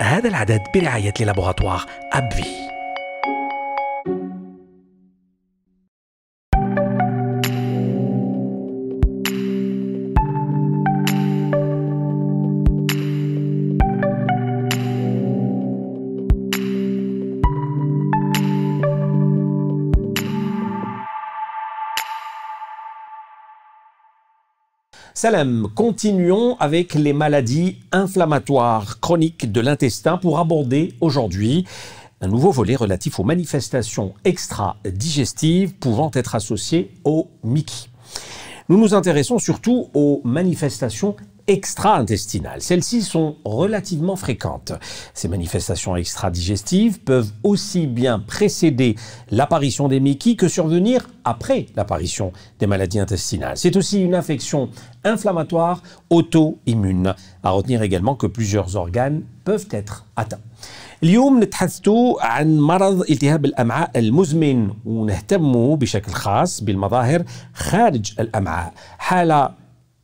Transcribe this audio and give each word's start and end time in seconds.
هذا 0.00 0.28
العدد 0.28 0.62
برعاية 0.74 1.14
لابوغاتوار 1.20 1.84
أبفي. 2.12 2.75
Continuons 25.74 26.56
avec 26.60 26.94
les 26.94 27.12
maladies 27.12 27.78
inflammatoires 27.90 29.00
chroniques 29.00 29.50
de 29.50 29.60
l'intestin 29.60 30.18
pour 30.18 30.38
aborder 30.38 30.94
aujourd'hui 31.00 31.64
un 32.20 32.28
nouveau 32.28 32.52
volet 32.52 32.76
relatif 32.76 33.18
aux 33.18 33.24
manifestations 33.24 34.14
extra-digestives 34.24 35.74
pouvant 35.74 36.12
être 36.14 36.36
associées 36.36 36.92
au 37.02 37.26
Mickey. 37.42 37.88
Nous 38.68 38.78
nous 38.78 38.94
intéressons 38.94 39.40
surtout 39.40 39.88
aux 39.94 40.20
manifestations 40.22 41.16
extra-intestinales. 41.47 42.61
Celles-ci 42.61 43.01
sont 43.01 43.35
relativement 43.43 44.15
fréquentes. 44.15 44.73
Ces 45.13 45.27
manifestations 45.27 45.95
extra-digestives 45.95 46.99
peuvent 46.99 47.31
aussi 47.43 47.87
bien 47.87 48.19
précéder 48.19 48.95
l'apparition 49.31 49.87
des 49.87 49.99
Mickey 49.99 50.35
que 50.35 50.47
survenir 50.47 51.09
après 51.23 51.65
l'apparition 51.75 52.31
des 52.59 52.67
maladies 52.67 52.99
intestinales. 52.99 53.57
C'est 53.57 53.75
aussi 53.75 54.01
une 54.01 54.15
infection 54.15 54.69
inflammatoire 55.03 55.83
auto-immune. 56.09 57.15
À 57.43 57.49
retenir 57.49 57.81
également 57.81 58.15
que 58.15 58.27
plusieurs 58.27 58.75
organes 58.75 59.23
peuvent 59.43 59.67
être 59.71 60.05
atteints. 60.15 60.39
اليوم 61.03 61.43
نتحدثوا 61.43 62.25
عن 62.25 62.59
مرض 62.59 63.01
التهاب 63.09 63.45
الامعاء 63.45 63.99
المزمن 63.99 64.69
ونهتم 64.85 65.75
بشكل 65.75 66.11
خاص 66.11 66.63
بالمظاهر 66.63 67.23
خارج 67.53 68.13
الامعاء 68.19 68.73
حاله 68.97 69.49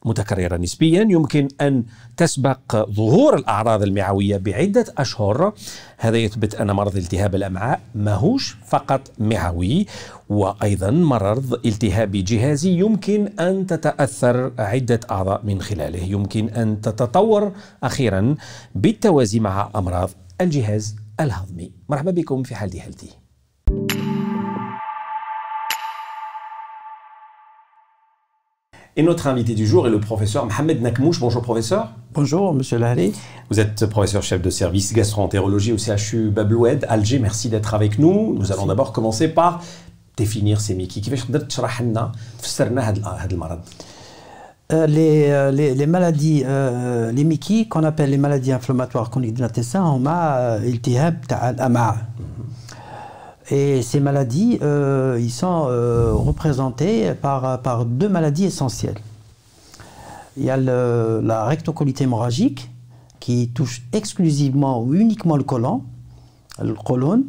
متكررة 0.05 0.57
نسبيا 0.57 1.07
يمكن 1.11 1.49
أن 1.61 1.85
تسبق 2.17 2.91
ظهور 2.91 3.37
الأعراض 3.37 3.83
المعوية 3.83 4.37
بعدة 4.37 4.85
أشهر. 4.99 5.53
هذا 5.99 6.17
يثبت 6.17 6.55
أن 6.55 6.71
مرض 6.71 6.97
التهاب 6.97 7.35
الأمعاء 7.35 7.81
ماهوش 7.95 8.57
فقط 8.67 9.01
معوي 9.19 9.87
وأيضا 10.29 10.91
مرض 10.91 11.67
التهاب 11.67 12.11
جهازي 12.13 12.79
يمكن 12.79 13.29
أن 13.41 13.67
تتأثر 13.67 14.53
عدة 14.59 15.01
أعضاء 15.11 15.41
من 15.45 15.63
خلاله. 15.63 16.03
يمكن 16.03 16.49
أن 16.49 16.81
تتطور 16.81 17.53
أخيرا 17.83 18.35
بالتوازي 18.75 19.41
مع 19.41 19.71
أمراض 19.77 20.11
الجهاز 20.41 20.97
الهضمي. 21.21 21.73
مرحبا 21.89 22.11
بكم 22.11 22.43
في 22.43 22.55
حالتي 22.55 22.81
هلتي 22.81 23.09
Et 28.95 29.03
notre 29.03 29.27
invité 29.27 29.55
du 29.55 29.67
jour 29.67 29.87
est 29.87 29.91
le 29.91 30.01
professeur 30.01 30.45
Mohamed 30.45 30.83
Nakmouche. 30.83 31.19
Bonjour 31.19 31.41
professeur. 31.41 31.89
Bonjour 32.13 32.53
monsieur 32.53 32.77
Lahari. 32.77 33.15
Vous 33.49 33.59
êtes 33.59 33.87
professeur 33.87 34.23
chef 34.23 34.43
de 34.43 34.51
service 34.51 34.93
gastroentérologie 34.93 35.73
au 35.73 35.79
CHU 35.79 36.29
Babloued, 36.29 36.85
Alger. 36.91 37.19
Merci 37.19 37.49
d'être 37.49 37.73
avec 37.73 37.99
nous. 37.99 38.35
Nous 38.39 38.53
allons 38.53 38.67
d'abord 38.67 38.93
commencer 38.93 39.29
par 39.29 39.63
définir 40.19 40.61
ces 40.61 40.75
Mickey. 40.75 41.01
Euh, 44.73 44.87
les, 44.87 45.31
euh, 45.31 45.51
les, 45.51 45.75
les, 45.75 45.87
maladies, 45.87 46.43
euh, 46.45 47.13
les 47.13 47.25
Mickey, 47.25 47.67
qu'on 47.71 47.85
appelle 47.85 48.11
les 48.11 48.19
maladies 48.19 48.53
inflammatoires 48.53 49.09
chroniques 49.09 49.35
de 49.35 49.41
l'intestin, 49.41 49.85
on 49.85 50.05
a 50.07 50.59
iltihab 50.67 51.27
ta'al-ama. 51.27 51.97
Et 53.51 53.83
ces 53.83 54.01
maladies, 54.01 54.59
euh, 54.63 55.19
ils 55.21 55.31
sont 55.31 55.67
euh, 55.69 56.13
représentés 56.13 57.13
par, 57.15 57.61
par, 57.61 57.85
deux 57.85 58.09
maladies 58.09 58.45
essentielles. 58.45 58.99
Il 60.37 60.45
y 60.45 60.51
a 60.51 60.57
la 60.57 61.45
rectocolite 61.45 62.01
hémorragique 62.01 62.71
qui 63.21 63.49
touche 63.49 63.83
exclusivement 63.93 64.83
ou 64.83 64.95
uniquement 64.95 65.37
le 65.37 65.45
côlon, 65.45 65.83
le 66.61 66.75
côlon 66.75 67.25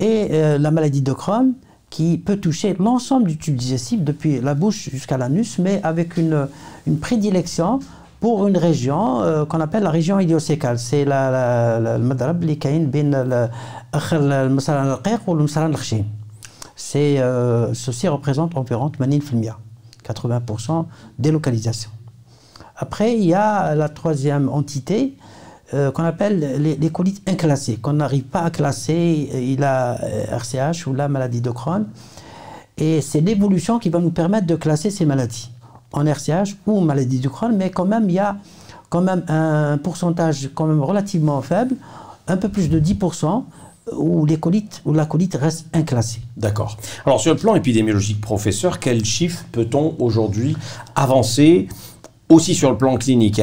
et 0.00 0.28
euh, 0.30 0.58
la 0.58 0.70
maladie 0.70 1.02
de 1.02 1.12
Crohn 1.12 1.52
qui 1.90 2.18
peut 2.18 2.36
toucher 2.36 2.74
l'ensemble 2.78 3.28
du 3.28 3.38
tube 3.38 3.56
digestif 3.56 4.02
depuis 4.02 4.40
la 4.40 4.54
bouche 4.54 4.90
jusqu'à 4.90 5.16
l'anus, 5.16 5.58
mais 5.58 5.80
avec 5.82 6.16
une, 6.16 6.48
une, 6.86 6.98
prédilection 6.98 7.80
pour 8.20 8.46
une 8.46 8.56
région 8.56 9.22
euh, 9.22 9.44
qu'on 9.44 9.60
appelle 9.60 9.82
la 9.84 9.90
région 9.90 10.18
idiocécale. 10.18 10.78
C'est 10.78 11.04
le 11.04 11.98
madrab 11.98 12.44
qui 12.44 12.68
est 12.68 12.74
c'est 16.76 17.18
euh, 17.18 17.74
ceci 17.74 18.06
représente 18.06 18.56
environ 18.56 18.88
80% 18.88 19.52
80% 20.04 20.86
délocalisation. 21.18 21.90
Après, 22.76 23.14
il 23.14 23.24
y 23.24 23.34
a 23.34 23.74
la 23.74 23.88
troisième 23.88 24.48
entité 24.48 25.16
euh, 25.74 25.90
qu'on 25.90 26.04
appelle 26.04 26.62
les, 26.62 26.76
les, 26.76 26.90
colites 26.90 27.28
inclassées, 27.28 27.76
qu'on 27.76 27.94
n'arrive 27.94 28.22
pas 28.22 28.42
à 28.42 28.50
classer. 28.50 29.28
Il 29.34 29.64
a 29.64 29.98
RCH 30.30 30.86
ou 30.86 30.94
la 30.94 31.08
maladie 31.08 31.40
de 31.40 31.50
Crohn. 31.50 31.86
Et 32.78 33.00
c'est 33.00 33.20
l'évolution 33.20 33.80
qui 33.80 33.90
va 33.90 33.98
nous 33.98 34.12
permettre 34.12 34.46
de 34.46 34.54
classer 34.54 34.90
ces 34.90 35.04
maladies 35.04 35.50
en 35.92 36.06
RCH 36.06 36.56
ou 36.66 36.80
maladie 36.80 37.18
du 37.18 37.30
Crohn, 37.30 37.54
mais 37.56 37.70
quand 37.70 37.86
même, 37.86 38.08
il 38.08 38.14
y 38.14 38.18
a 38.18 38.36
quand 38.88 39.00
même 39.00 39.22
un 39.28 39.78
pourcentage 39.78 40.50
quand 40.54 40.66
même 40.66 40.82
relativement 40.82 41.40
faible, 41.42 41.76
un 42.26 42.36
peu 42.36 42.48
plus 42.48 42.68
de 42.68 42.78
10%, 42.80 43.44
où 43.96 44.26
l'écolite 44.26 44.40
colites, 44.40 44.82
où 44.84 44.92
la 44.92 45.06
colite 45.06 45.34
reste 45.34 45.66
inclassée. 45.72 46.20
D'accord. 46.36 46.76
Alors 47.06 47.20
sur 47.20 47.32
le 47.32 47.38
plan 47.38 47.54
épidémiologique, 47.54 48.20
professeur, 48.20 48.78
quel 48.80 49.04
chiffre 49.04 49.44
peut-on 49.52 49.94
aujourd'hui 49.98 50.56
avancer 50.94 51.68
aussi 52.28 52.54
sur 52.54 52.70
le 52.70 52.76
plan 52.76 52.96
clinique? 52.96 53.40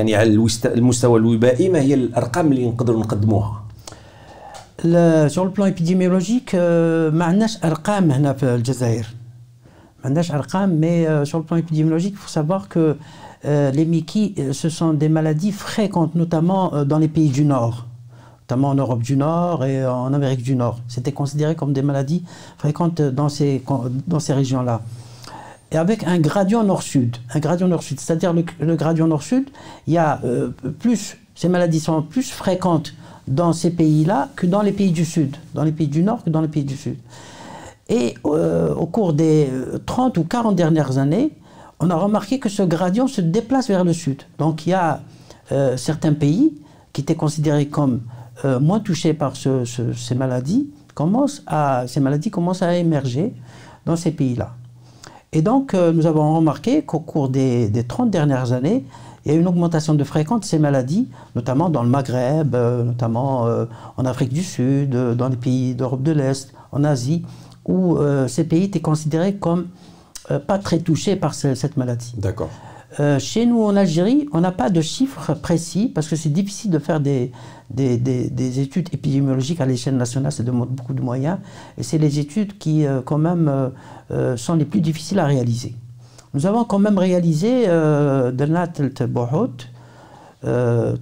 Le, 4.83 5.29
sur 5.29 5.45
le 5.45 5.51
plan 5.51 5.65
épidémiologique, 5.65 6.53
euh, 6.53 7.09
mais 10.67 11.07
euh, 11.07 11.25
sur 11.25 11.39
le 11.39 11.43
plan 11.43 11.57
épidémiologique, 11.57 12.13
il 12.13 12.19
faut 12.19 12.29
savoir 12.29 12.69
que 12.69 12.97
euh, 13.45 13.71
les 13.71 13.85
Miki, 13.85 14.35
euh, 14.37 14.53
ce 14.53 14.69
sont 14.69 14.93
des 14.93 15.09
maladies 15.09 15.51
fréquentes, 15.51 16.15
notamment 16.15 16.85
dans 16.85 16.97
les 16.97 17.07
pays 17.07 17.29
du 17.29 17.45
Nord, 17.45 17.85
notamment 18.41 18.69
en 18.69 18.75
Europe 18.75 19.01
du 19.01 19.17
Nord 19.17 19.65
et 19.65 19.85
en 19.85 20.13
Amérique 20.13 20.43
du 20.43 20.55
Nord. 20.55 20.79
C'était 20.87 21.11
considéré 21.11 21.55
comme 21.55 21.73
des 21.73 21.81
maladies 21.81 22.23
fréquentes 22.57 23.01
dans 23.01 23.29
ces, 23.29 23.63
dans 24.07 24.19
ces 24.19 24.33
régions-là. 24.33 24.81
Et 25.71 25.77
avec 25.77 26.03
un 26.03 26.19
gradient 26.19 26.63
nord-sud, 26.63 27.17
un 27.33 27.39
gradient 27.39 27.67
nord-sud, 27.67 27.99
c'est-à-dire 27.99 28.33
le, 28.33 28.45
le, 28.59 28.75
gradient 28.75 29.07
nord-sud, 29.07 29.49
il 29.87 29.93
y 29.93 29.97
a 29.97 30.21
plus, 30.79 31.17
ces 31.33 31.49
maladies 31.49 31.79
sont 31.79 32.01
plus 32.01 32.31
fréquentes 32.31 32.93
dans 33.27 33.51
ces 33.51 33.71
pays-là 33.71 34.29
que 34.35 34.45
dans 34.45 34.61
les 34.61 34.71
pays 34.71 34.91
du 34.91 35.03
sud, 35.03 35.35
dans 35.55 35.63
les 35.63 35.71
pays 35.71 35.87
du 35.87 36.03
Nord 36.03 36.23
que 36.23 36.29
dans 36.29 36.41
les 36.41 36.47
pays 36.47 36.63
du 36.63 36.77
sud. 36.77 36.97
Et 37.89 38.15
euh, 38.25 38.73
au 38.73 38.85
cours 38.87 39.13
des 39.13 39.49
30 39.85 40.17
ou 40.17 40.23
40 40.23 40.55
dernières 40.55 40.97
années, 40.97 41.31
on 41.79 41.89
a 41.89 41.95
remarqué 41.95 42.39
que 42.39 42.49
ce 42.49 42.63
gradient 42.63 43.07
se 43.07 43.21
déplace 43.21 43.67
vers 43.67 43.83
le 43.83 43.93
sud. 43.93 44.23
Donc 44.39 44.65
il 44.65 44.71
y 44.71 44.73
a 44.73 45.01
euh, 45.51 45.77
certains 45.77 46.13
pays 46.13 46.53
qui 46.93 47.01
étaient 47.01 47.15
considérés 47.15 47.67
comme 47.67 48.01
euh, 48.43 48.59
moins 48.59 48.79
touchés 48.81 49.13
par 49.13 49.33
ces 49.35 50.15
maladies, 50.15 50.69
commencent 50.93 51.41
à, 51.47 51.85
ces 51.87 52.01
maladies 52.01 52.31
commencent 52.31 52.61
à 52.61 52.75
émerger 52.75 53.33
dans 53.85 53.95
ces 53.95 54.11
pays-là. 54.11 54.55
Et 55.31 55.41
donc, 55.41 55.73
euh, 55.73 55.93
nous 55.93 56.05
avons 56.05 56.35
remarqué 56.35 56.83
qu'au 56.83 56.99
cours 56.99 57.29
des, 57.29 57.71
30 57.87 58.09
dernières 58.09 58.51
années, 58.51 58.85
il 59.25 59.31
y 59.31 59.35
a 59.35 59.37
une 59.37 59.47
augmentation 59.47 59.93
de 59.93 60.03
fréquence 60.03 60.41
de 60.41 60.45
ces 60.45 60.59
maladies, 60.59 61.09
notamment 61.35 61.69
dans 61.69 61.83
le 61.83 61.89
Maghreb, 61.89 62.55
euh, 62.55 62.83
notamment 62.83 63.47
en 63.97 64.05
Afrique 64.05 64.33
du 64.33 64.43
Sud, 64.43 64.91
dans 64.91 65.29
les 65.29 65.37
pays 65.37 65.75
d'Europe 65.75 66.03
de 66.03 66.11
l'Est, 66.11 66.53
en 66.71 66.83
Asie, 66.83 67.25
où 67.65 67.97
ces 68.27 68.43
pays 68.43 68.63
étaient 68.63 68.81
considérés 68.81 69.35
comme 69.35 69.67
pas 70.47 70.59
très 70.59 70.79
touchés 70.79 71.15
par 71.15 71.33
cette 71.33 71.77
maladie. 71.77 72.13
D'accord. 72.17 72.49
Euh, 72.99 73.19
chez 73.19 73.45
nous 73.45 73.61
en 73.61 73.75
Algérie, 73.75 74.27
on 74.31 74.39
n'a 74.41 74.53
pas 74.53 74.69
de 74.69 74.79
chiffres 74.79 75.33
précis 75.33 75.91
parce 75.93 76.07
que 76.07 76.15
c'est 76.15 76.29
difficile 76.29 76.71
de 76.71 76.79
faire 76.79 77.01
des, 77.01 77.31
des, 77.69 78.59
études 78.59 78.87
épidémiologiques 78.93 79.59
à 79.59 79.65
l'échelle 79.65 79.97
nationale, 79.97 80.31
ça 80.31 80.43
demande 80.43 80.69
beaucoup 80.69 80.93
de 80.93 81.01
moyens 81.01 81.39
et 81.77 81.83
c'est 81.83 81.97
les 81.97 82.19
études 82.19 82.57
qui, 82.57 82.85
euh, 82.85 83.01
quand 83.03 83.17
même, 83.17 83.71
euh, 84.11 84.37
sont 84.37 84.55
les 84.55 84.63
plus 84.65 84.79
difficiles 84.79 85.19
à 85.19 85.25
réaliser. 85.25 85.75
Nous 86.33 86.45
avons 86.45 86.63
quand 86.63 86.79
même 86.79 86.97
réalisé 86.97 87.67
de 87.67 88.45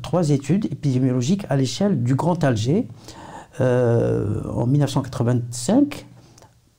trois 0.01 0.29
études 0.29 0.65
épidémiologiques 0.65 1.45
à 1.49 1.55
l'échelle 1.55 2.03
du 2.03 2.13
Grand 2.15 2.43
Alger 2.43 2.87
en 3.59 4.67
1985, 4.67 6.05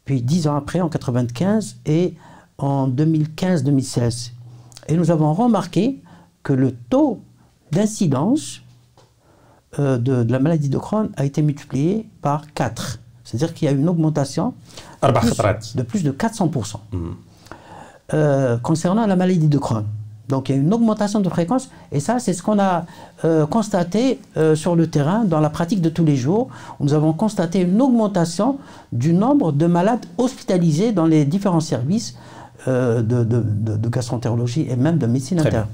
puis 0.04 0.22
dix 0.22 0.46
ans 0.46 0.56
après 0.56 0.80
en 0.80 0.86
1995 0.86 1.76
et 1.86 2.14
en 2.58 2.88
2015-2016. 2.88 4.32
Et 4.88 4.96
nous 4.96 5.10
avons 5.10 5.32
remarqué 5.32 6.02
que 6.42 6.52
le 6.52 6.72
taux 6.72 7.20
d'incidence 7.72 8.62
euh, 9.78 9.98
de, 9.98 10.30
la 10.30 10.38
maladie 10.38 10.68
de 10.68 10.78
Crohn 10.78 11.10
a 11.16 11.24
été 11.24 11.42
multiplié 11.42 12.08
par 12.22 12.52
4. 12.52 13.00
C'est-à-dire 13.24 13.54
qu'il 13.54 13.66
y 13.66 13.68
a 13.68 13.74
une 13.74 13.88
augmentation 13.88 14.54
de 15.02 15.82
plus 15.82 16.04
de, 16.04 16.12
400% 16.12 16.76
euh, 18.12 18.58
concernant 18.58 19.06
la 19.06 19.16
maladie 19.16 19.48
de 19.48 19.58
Crohn. 19.58 19.84
Donc 20.27 20.49
il 20.49 20.55
y 20.55 20.57
a 20.59 20.61
une 20.61 20.73
augmentation 20.73 21.21
de 21.21 21.29
fréquence 21.29 21.69
et 21.91 21.99
ça 21.99 22.19
c'est 22.19 22.33
ce 22.33 22.43
qu'on 22.43 22.59
a 22.59 22.85
euh, 23.25 23.47
constaté 23.47 24.19
sur 24.53 24.75
le 24.75 24.85
terrain 24.87 25.25
dans 25.25 25.39
la 25.39 25.49
pratique 25.49 25.81
de 25.81 25.89
tous 25.89 26.05
les 26.05 26.15
jours. 26.15 26.49
Nous 26.79 26.93
avons 26.93 27.13
constaté 27.13 27.61
une 27.61 27.81
augmentation 27.81 28.59
du 28.91 29.11
nombre 29.13 29.51
de 29.51 29.65
malades 29.65 30.05
hospitalisés 30.17 30.91
dans 30.91 31.07
les 31.07 31.25
différents 31.25 31.59
services 31.61 32.15
de, 32.67 33.01
de, 33.01 33.89
gastroentérologie 33.89 34.67
et 34.69 34.75
même 34.75 34.97
de 34.97 35.07
médecine 35.07 35.39
interne. 35.39 35.67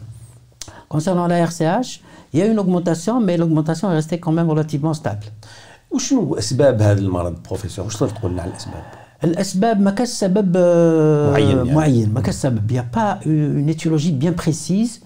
Concernant 0.88 1.28
la 1.28 1.38
RCH, 1.40 2.02
il 2.32 2.40
y 2.40 2.42
a 2.42 2.46
une 2.46 2.60
augmentation, 2.60 3.20
mais 3.20 3.38
l'augmentation 3.38 3.92
est 3.92 3.96
restée 3.96 4.20
quand 4.20 4.32
même 4.32 4.50
relativement 4.50 4.94
stable. 4.94 5.26
وشنو 5.92 6.36
اسباب 6.36 6.82
هذا 6.82 7.00
المرض 7.00 7.44
بروفيسور 7.44 7.86
واش 7.86 7.96
تقدر 7.96 8.10
تقول 8.10 8.32
لنا 8.32 8.42
على 8.42 8.52
الاسباب 8.52 8.99
الاسباب 9.24 9.82
ما 9.82 9.92
كاش 9.92 10.08
سبب 10.08 10.58
معين 11.32 11.58
يعني. 11.58 11.74
معين 11.74 12.14
ما 12.14 12.22
كاش 12.22 12.36
سبب 12.36 12.72
يا 12.72 12.86
با 12.96 13.20
اون 13.26 13.68
ايتيولوجي 13.68 14.12
بيان 14.12 14.36
بريسيز 14.36 15.00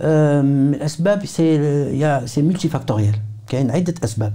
الاسباب 0.00 1.24
سي 1.24 2.26
سي 2.26 2.42
ملتي 2.42 2.68
فاكتوريال 2.68 3.14
كاين 3.48 3.70
عده 3.70 3.94
اسباب 4.04 4.32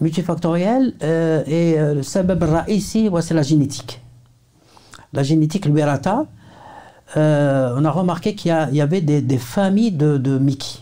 ملتي 0.00 0.22
فاكتوريال 0.22 0.94
اي 1.02 1.92
السبب 1.92 2.42
الرئيسي 2.42 3.08
هو 3.08 3.20
سي 3.20 3.34
لا 3.34 3.42
جينيتيك 3.42 4.00
لا 5.12 5.22
جينيتيك 5.22 5.66
الوراثه 5.66 6.26
on 7.14 7.84
a 7.84 7.90
remarqué 7.90 8.34
qu'il 8.34 8.50
y, 8.72 8.76
y, 8.76 8.80
avait 8.80 9.00
des, 9.00 9.20
des 9.20 9.38
familles 9.38 9.92
de, 9.92 10.16
de 10.16 10.38
Mickey. 10.38 10.78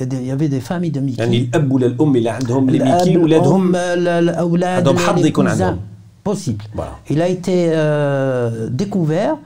Il 0.00 0.26
y 0.26 0.30
avait 0.30 0.48
des 0.48 0.60
familles 0.60 0.90
de 0.90 1.00
Mickey. 1.00 1.22
يعني 1.22 1.38
الاب 1.38 1.72
ولا 1.72 1.86
الام 1.86 2.16
اللي 2.16 2.30
عندهم 2.30 2.70
لي 2.70 2.78
ميكي 2.78 3.16
ولادهم 3.16 3.76
الاولاد 3.76 4.88
عندهم 4.88 4.98
حظ 4.98 5.26
يكون 5.26 5.48
عندهم 5.48 5.78
possible. 6.25 6.65
Il 7.09 7.21
a 7.21 7.29
été 7.29 7.67
euh, 7.69 8.67
découvert 8.69 9.37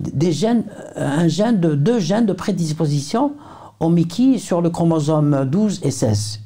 des 0.00 0.32
gènes, 0.32 0.64
euh, 0.96 1.20
un 1.20 1.28
gène 1.28 1.60
de, 1.60 1.76
deux 1.76 2.00
gènes 2.00 2.26
de 2.26 2.32
prédisposition 2.32 3.34
au 3.78 3.88
Mickey 3.88 4.38
sur 4.38 4.60
le 4.60 4.68
chromosome 4.68 5.44
12 5.46 5.80
et 5.84 5.92
16. 5.92 6.40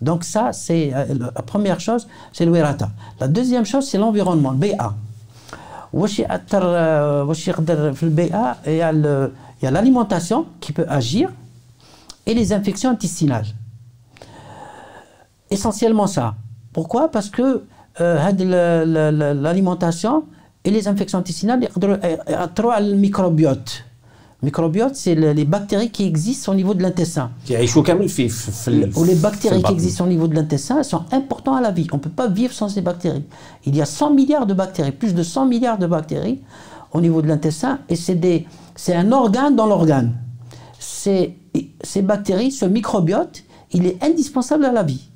Donc 0.00 0.22
ça, 0.22 0.52
c'est 0.52 0.92
euh, 0.94 1.06
la 1.34 1.42
première 1.42 1.80
chose, 1.80 2.06
c'est 2.32 2.46
le. 2.46 2.52
La 3.20 3.28
deuxième 3.28 3.66
chose, 3.66 3.88
c'est 3.88 3.98
l'environnement, 3.98 4.52
le 4.52 4.58
BA. 4.58 4.94
Le 5.92 6.08
BA, 8.10 8.56
il 8.66 8.76
y 8.76 8.82
a 9.66 9.70
l'alimentation 9.70 10.46
qui 10.60 10.72
peut 10.72 10.86
agir 10.88 11.30
et 12.24 12.34
les 12.34 12.52
infections 12.52 12.90
intestinales. 12.90 13.46
Essentiellement 15.50 16.06
ça. 16.06 16.36
Pourquoi? 16.72 17.10
Parce 17.10 17.30
que 17.30 17.64
euh, 18.00 19.34
l'alimentation 19.34 20.24
et 20.64 20.70
les 20.70 20.88
infections 20.88 21.18
intestinales 21.18 21.68
à 21.76 22.80
le 22.80 22.94
microbiote. 22.94 23.84
Le 24.42 24.46
microbiote, 24.46 24.96
c'est 24.96 25.14
les 25.14 25.44
bactéries 25.44 25.90
qui 25.90 26.04
existent 26.04 26.52
au 26.52 26.54
niveau 26.54 26.74
de 26.74 26.82
l'intestin. 26.82 27.30
Ou 28.96 29.04
les 29.04 29.14
bactéries 29.14 29.62
qui 29.62 29.72
existent 29.72 30.04
au 30.04 30.08
niveau 30.08 30.26
de 30.28 30.34
l'intestin 30.34 30.82
sont 30.82 31.04
importantes 31.12 31.56
à 31.56 31.60
la 31.60 31.70
vie. 31.70 31.86
On 31.92 31.96
ne 31.96 32.00
peut 32.02 32.10
pas 32.10 32.28
vivre 32.28 32.52
sans 32.52 32.68
ces 32.68 32.80
bactéries. 32.80 33.24
Il 33.64 33.76
y 33.76 33.80
a 33.80 33.86
100 33.86 34.10
milliards 34.12 34.46
de 34.46 34.54
bactéries, 34.54 34.92
plus 34.92 35.14
de 35.14 35.22
100 35.22 35.46
milliards 35.46 35.78
de 35.78 35.86
bactéries 35.86 36.40
au 36.92 37.00
niveau 37.00 37.22
de 37.22 37.26
l'intestin, 37.28 37.80
et 37.88 37.96
c'est 37.96 38.94
un 38.94 39.12
organe 39.12 39.56
dans 39.56 39.66
l'organe. 39.66 40.14
Ces 40.78 41.36
bactéries, 42.02 42.52
ce 42.52 42.64
microbiote, 42.64 43.44
il 43.72 43.86
est 43.86 44.02
indispensable 44.02 44.64
à 44.64 44.72
la 44.72 44.82
vie. 44.82 45.08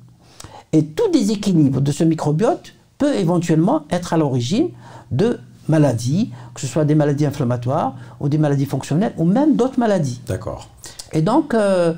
Et 0.73 0.85
tout 0.85 1.09
déséquilibre 1.11 1.81
de 1.81 1.91
ce 1.91 2.03
microbiote 2.03 2.73
peut 2.97 3.15
éventuellement 3.15 3.85
être 3.89 4.13
à 4.13 4.17
l'origine 4.17 4.69
de 5.11 5.39
maladies, 5.67 6.31
que 6.53 6.61
ce 6.61 6.67
soit 6.67 6.85
des 6.85 6.95
maladies 6.95 7.25
inflammatoires 7.25 7.95
ou 8.19 8.29
des 8.29 8.37
maladies 8.37 8.65
fonctionnelles 8.65 9.13
ou 9.17 9.25
même 9.25 9.55
d'autres 9.55 9.79
maladies. 9.79 10.21
D'accord. 10.27 10.67
Et 11.13 11.21
donc, 11.21 11.53
euh, 11.53 11.93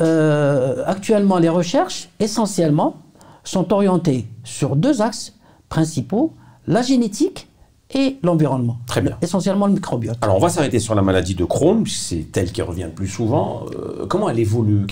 euh, 0.00 0.82
actuellement, 0.86 1.38
les 1.38 1.48
recherches, 1.48 2.08
essentiellement, 2.20 2.96
sont 3.44 3.72
orientées 3.72 4.26
sur 4.44 4.76
deux 4.76 5.02
axes 5.02 5.34
principaux, 5.68 6.34
la 6.66 6.82
génétique 6.82 7.48
et 7.94 8.18
l'environnement. 8.22 8.78
Très 8.86 9.00
bien. 9.00 9.16
Essentiellement 9.22 9.66
le 9.66 9.74
microbiote. 9.74 10.18
Alors 10.20 10.36
on 10.36 10.40
va 10.40 10.48
s'arrêter 10.48 10.80
sur 10.80 10.94
la 10.94 11.02
maladie 11.02 11.34
de 11.34 11.44
Crohn, 11.44 11.84
c'est 11.86 12.36
elle 12.36 12.50
qui 12.50 12.62
revient 12.62 12.84
le 12.84 12.90
plus 12.90 13.08
souvent. 13.08 13.66
Euh, 13.72 14.06
comment 14.06 14.28
elle 14.28 14.40
évolue? 14.40 14.86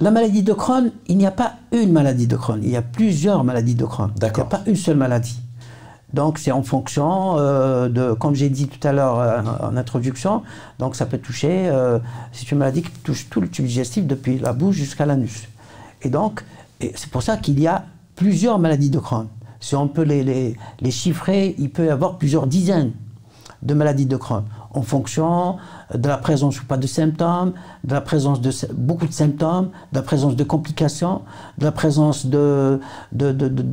La 0.00 0.10
maladie 0.10 0.42
de 0.42 0.52
Crohn, 0.52 0.90
il 1.06 1.16
n'y 1.16 1.26
a 1.26 1.30
pas 1.30 1.54
une 1.72 1.92
maladie 1.92 2.26
de 2.26 2.36
Crohn, 2.36 2.60
il 2.62 2.70
y 2.70 2.76
a 2.76 2.82
plusieurs 2.82 3.44
maladies 3.44 3.74
de 3.74 3.84
Crohn. 3.84 4.10
Il 4.16 4.22
n'y 4.22 4.40
a 4.40 4.44
pas 4.44 4.62
une 4.66 4.76
seule 4.76 4.96
maladie. 4.96 5.38
Donc 6.12 6.38
c'est 6.38 6.52
en 6.52 6.62
fonction 6.62 7.38
euh, 7.38 7.88
de, 7.88 8.12
comme 8.12 8.34
j'ai 8.34 8.48
dit 8.48 8.68
tout 8.68 8.86
à 8.86 8.92
l'heure 8.92 9.18
euh, 9.18 9.42
en 9.60 9.76
introduction, 9.76 10.42
donc 10.78 10.94
ça 10.94 11.06
peut 11.06 11.18
toucher, 11.18 11.70
c'est 12.32 12.50
une 12.50 12.58
maladie 12.58 12.82
qui 12.82 12.90
touche 13.02 13.28
tout 13.30 13.40
le 13.40 13.48
tube 13.48 13.66
digestif 13.66 14.06
depuis 14.06 14.38
la 14.38 14.52
bouche 14.52 14.76
jusqu'à 14.76 15.06
l'anus. 15.06 15.48
Et 16.02 16.08
donc 16.08 16.44
c'est 16.80 17.10
pour 17.10 17.22
ça 17.22 17.36
qu'il 17.36 17.58
y 17.58 17.66
a 17.66 17.84
plusieurs 18.14 18.58
maladies 18.58 18.90
de 18.90 18.98
Crohn 18.98 19.26
si 19.64 19.74
on 19.74 19.88
peut 19.88 20.02
les, 20.02 20.56
chiffrer, 20.90 21.54
il 21.58 21.70
peut 21.70 21.86
y 21.86 21.88
avoir 21.88 22.18
plusieurs 22.18 22.46
dizaines 22.46 22.92
de 23.62 23.72
maladies 23.72 24.04
de 24.04 24.16
Crohn 24.16 24.44
en 24.74 24.82
fonction 24.82 25.56
de 25.94 26.08
la 26.08 26.18
présence 26.18 26.60
ou 26.60 26.64
pas 26.64 26.76
de 26.76 26.86
symptômes, 26.86 27.52
de 27.84 27.94
la 27.94 28.00
présence 28.00 28.40
de 28.40 28.50
beaucoup 28.72 29.06
de 29.06 29.12
symptômes, 29.12 29.70
de 29.92 29.98
la 29.98 30.02
présence 30.02 30.36
de 30.36 30.44
complications, 30.44 31.22
de 31.58 31.64
la 31.64 31.72
présence 31.72 32.26
de, 32.26 32.80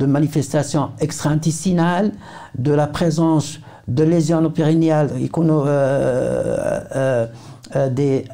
manifestations 0.06 0.90
extra-intestinales, 1.00 2.12
de 2.56 2.72
la 2.72 2.86
présence 2.86 3.58
de 3.88 4.04
lésions 4.04 4.50
périnéales, 4.50 5.10
euh, 5.38 7.26
euh, 7.74 7.90
des 7.90 8.24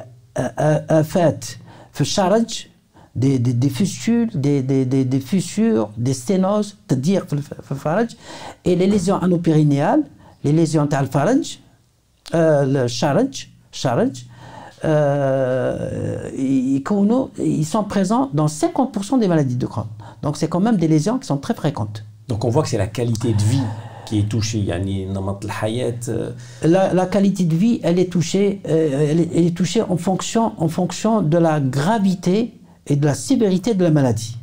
des, 3.15 3.39
des, 3.39 3.53
des 3.53 3.69
fustules, 3.69 4.29
des, 4.33 4.61
des, 4.61 5.19
fissures, 5.19 5.89
des 5.97 6.13
sténoses, 6.13 6.77
c'est-à-dire 6.87 7.25
et 8.65 8.75
les 8.75 8.87
lésions 8.87 9.17
anopérinéales, 9.17 10.03
les 10.43 10.51
lésions 10.51 10.87
al-faraj, 10.91 11.59
le 12.33 12.87
charaj, 12.87 13.49
charaj 13.71 14.25
euh, 14.85 16.29
ils, 16.37 16.81
ils 17.39 17.65
sont 17.65 17.83
présents 17.83 18.29
dans 18.33 18.45
50% 18.45 19.19
des 19.19 19.27
maladies 19.27 19.55
de 19.55 19.65
Crohn. 19.65 19.87
Donc 20.21 20.37
c'est 20.37 20.47
quand 20.47 20.59
même 20.59 20.77
des 20.77 20.87
lésions 20.87 21.19
qui 21.19 21.27
sont 21.27 21.37
très 21.37 21.53
fréquentes. 21.53 22.05
Donc 22.27 22.45
on 22.45 22.49
voit 22.49 22.63
que 22.63 22.69
c'est 22.69 22.77
la 22.77 22.87
qualité 22.87 23.33
de 23.33 23.41
vie 23.41 23.63
qui 24.05 24.19
est 24.19 24.29
touchée. 24.29 24.65
Euh. 24.69 26.31
La, 26.63 26.93
la 26.93 27.05
qualité 27.05 27.43
de 27.43 27.55
vie, 27.55 27.79
elle 27.83 27.99
est 27.99 28.11
touchée, 28.11 28.61
elle 28.63 29.19
est, 29.19 29.29
elle 29.35 29.45
est 29.47 29.55
touchée 29.55 29.81
en 29.81 29.97
fonction, 29.97 30.53
en 30.57 30.67
fonction 30.67 31.21
de 31.21 31.37
la 31.37 31.59
gravité 31.59 32.53
et 32.87 32.95
de 32.95 33.05
la 33.05 33.13
sévérité 33.13 33.73
de 33.73 33.83
la 33.83 33.91
maladie. 33.91 34.37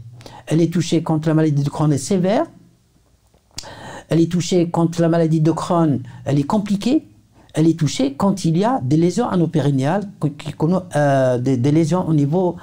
Elle 0.46 0.60
est 0.60 0.72
touchée 0.72 1.02
quand 1.02 1.26
la 1.26 1.34
maladie 1.34 1.62
de 1.62 1.70
Crohn 1.70 1.92
est 1.92 1.98
sévère. 1.98 2.46
Elle 4.08 4.20
est 4.20 4.30
touchée 4.30 4.70
quand 4.70 5.00
la 5.00 5.08
maladie 5.08 5.40
de 5.40 5.50
Crohn 5.50 6.00
elle 6.24 6.38
est 6.38 6.44
compliquée. 6.44 7.04
Elle 7.58 7.68
est 7.68 7.78
touchée 7.78 8.12
quand 8.12 8.44
il 8.44 8.58
y 8.58 8.66
a 8.66 8.80
des 8.82 8.98
lésions 8.98 9.30
anopérinéales, 9.30 10.02
euh, 10.94 11.38
des, 11.38 11.56
des, 11.56 11.72
lésions 11.72 12.06
au 12.06 12.12
niveau. 12.12 12.56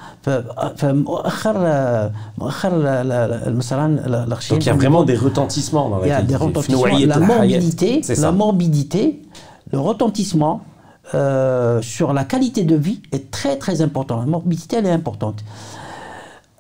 Donc 4.53 4.63
il 4.63 4.67
y 4.67 4.69
a 4.69 4.75
vraiment 4.75 5.03
des 5.03 5.15
retentissements 5.15 5.89
dans 5.89 5.97
la 5.97 6.05
Il 6.05 6.09
y 6.09 6.13
a 6.13 6.21
des 6.21 6.35
retentissements. 6.35 6.85
La 6.85 7.19
morbidité, 7.19 8.01
la 8.19 8.31
morbidité, 8.31 9.21
le 9.71 9.79
retentissement, 9.79 10.62
euh, 11.15 11.81
sur 11.81 12.13
la 12.13 12.23
qualité 12.23 12.63
de 12.63 12.75
vie 12.75 13.01
est 13.12 13.31
très 13.31 13.57
très 13.57 13.81
important. 13.81 14.19
La 14.19 14.27
morbidité, 14.27 14.75
elle 14.75 14.85
est 14.85 14.91
importante. 14.91 15.43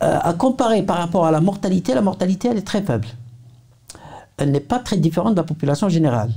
Euh, 0.01 0.17
à 0.21 0.33
comparer 0.33 0.81
par 0.81 0.97
rapport 0.97 1.27
à 1.27 1.31
la 1.31 1.39
mortalité, 1.39 1.93
la 1.93 2.01
mortalité, 2.01 2.47
elle 2.49 2.57
est 2.57 2.67
très 2.67 2.81
faible. 2.81 3.07
Elle 4.37 4.49
n'est 4.49 4.59
pas 4.59 4.79
très 4.79 4.97
différente 4.97 5.33
de 5.33 5.39
la 5.39 5.43
population 5.43 5.87
générale. 5.87 6.31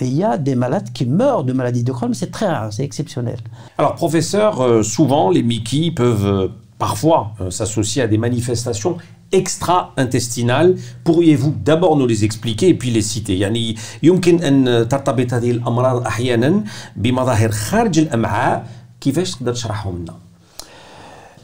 Mais 0.00 0.08
il 0.08 0.14
y 0.14 0.24
a 0.24 0.38
des 0.38 0.54
malades 0.54 0.92
qui 0.92 1.06
meurent 1.06 1.44
de 1.44 1.52
maladie 1.52 1.84
de 1.84 1.92
Crohn, 1.92 2.08
mais 2.08 2.14
c'est 2.14 2.30
très 2.30 2.46
rare, 2.46 2.72
c'est 2.72 2.84
exceptionnel. 2.84 3.38
Alors, 3.78 3.94
professeur, 3.94 4.60
euh, 4.60 4.82
souvent, 4.82 5.30
les 5.30 5.42
Mickey 5.42 5.90
peuvent 5.90 6.50
parfois 6.78 7.32
s'associer 7.50 8.02
à 8.02 8.08
des 8.08 8.18
manifestations 8.18 8.96
extra-intestinales. 9.32 10.76
Pourriez-vous 11.04 11.54
d'abord 11.64 11.96
nous 11.96 12.06
les 12.06 12.24
expliquer 12.24 12.68
et 12.68 12.74
puis 12.74 12.90
les 12.90 13.02
citer 13.02 13.38
يعني 13.40 13.76
يمكن 14.02 14.42
أن 14.42 14.88
ترتبط 14.88 15.34
هذه 15.34 15.50
الأمراض 15.50 16.06
أحيانا 16.06 16.64
بمظاهر 16.96 17.50
خارج 17.50 17.98
الأمعاء 17.98 18.66
كيفاش 19.00 19.30
تقدر 19.30 19.52
تشرحهم 19.52 19.98
لنا 19.98 20.14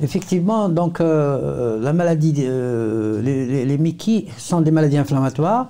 Effectivement, 0.00 0.68
donc 0.68 1.00
euh, 1.00 1.80
la 1.80 1.92
maladie, 1.92 2.32
euh, 2.38 3.20
les, 3.20 3.46
les, 3.46 3.64
les 3.64 3.78
Mickey 3.78 4.26
sont 4.36 4.60
des 4.60 4.70
maladies 4.70 4.96
inflammatoires. 4.96 5.66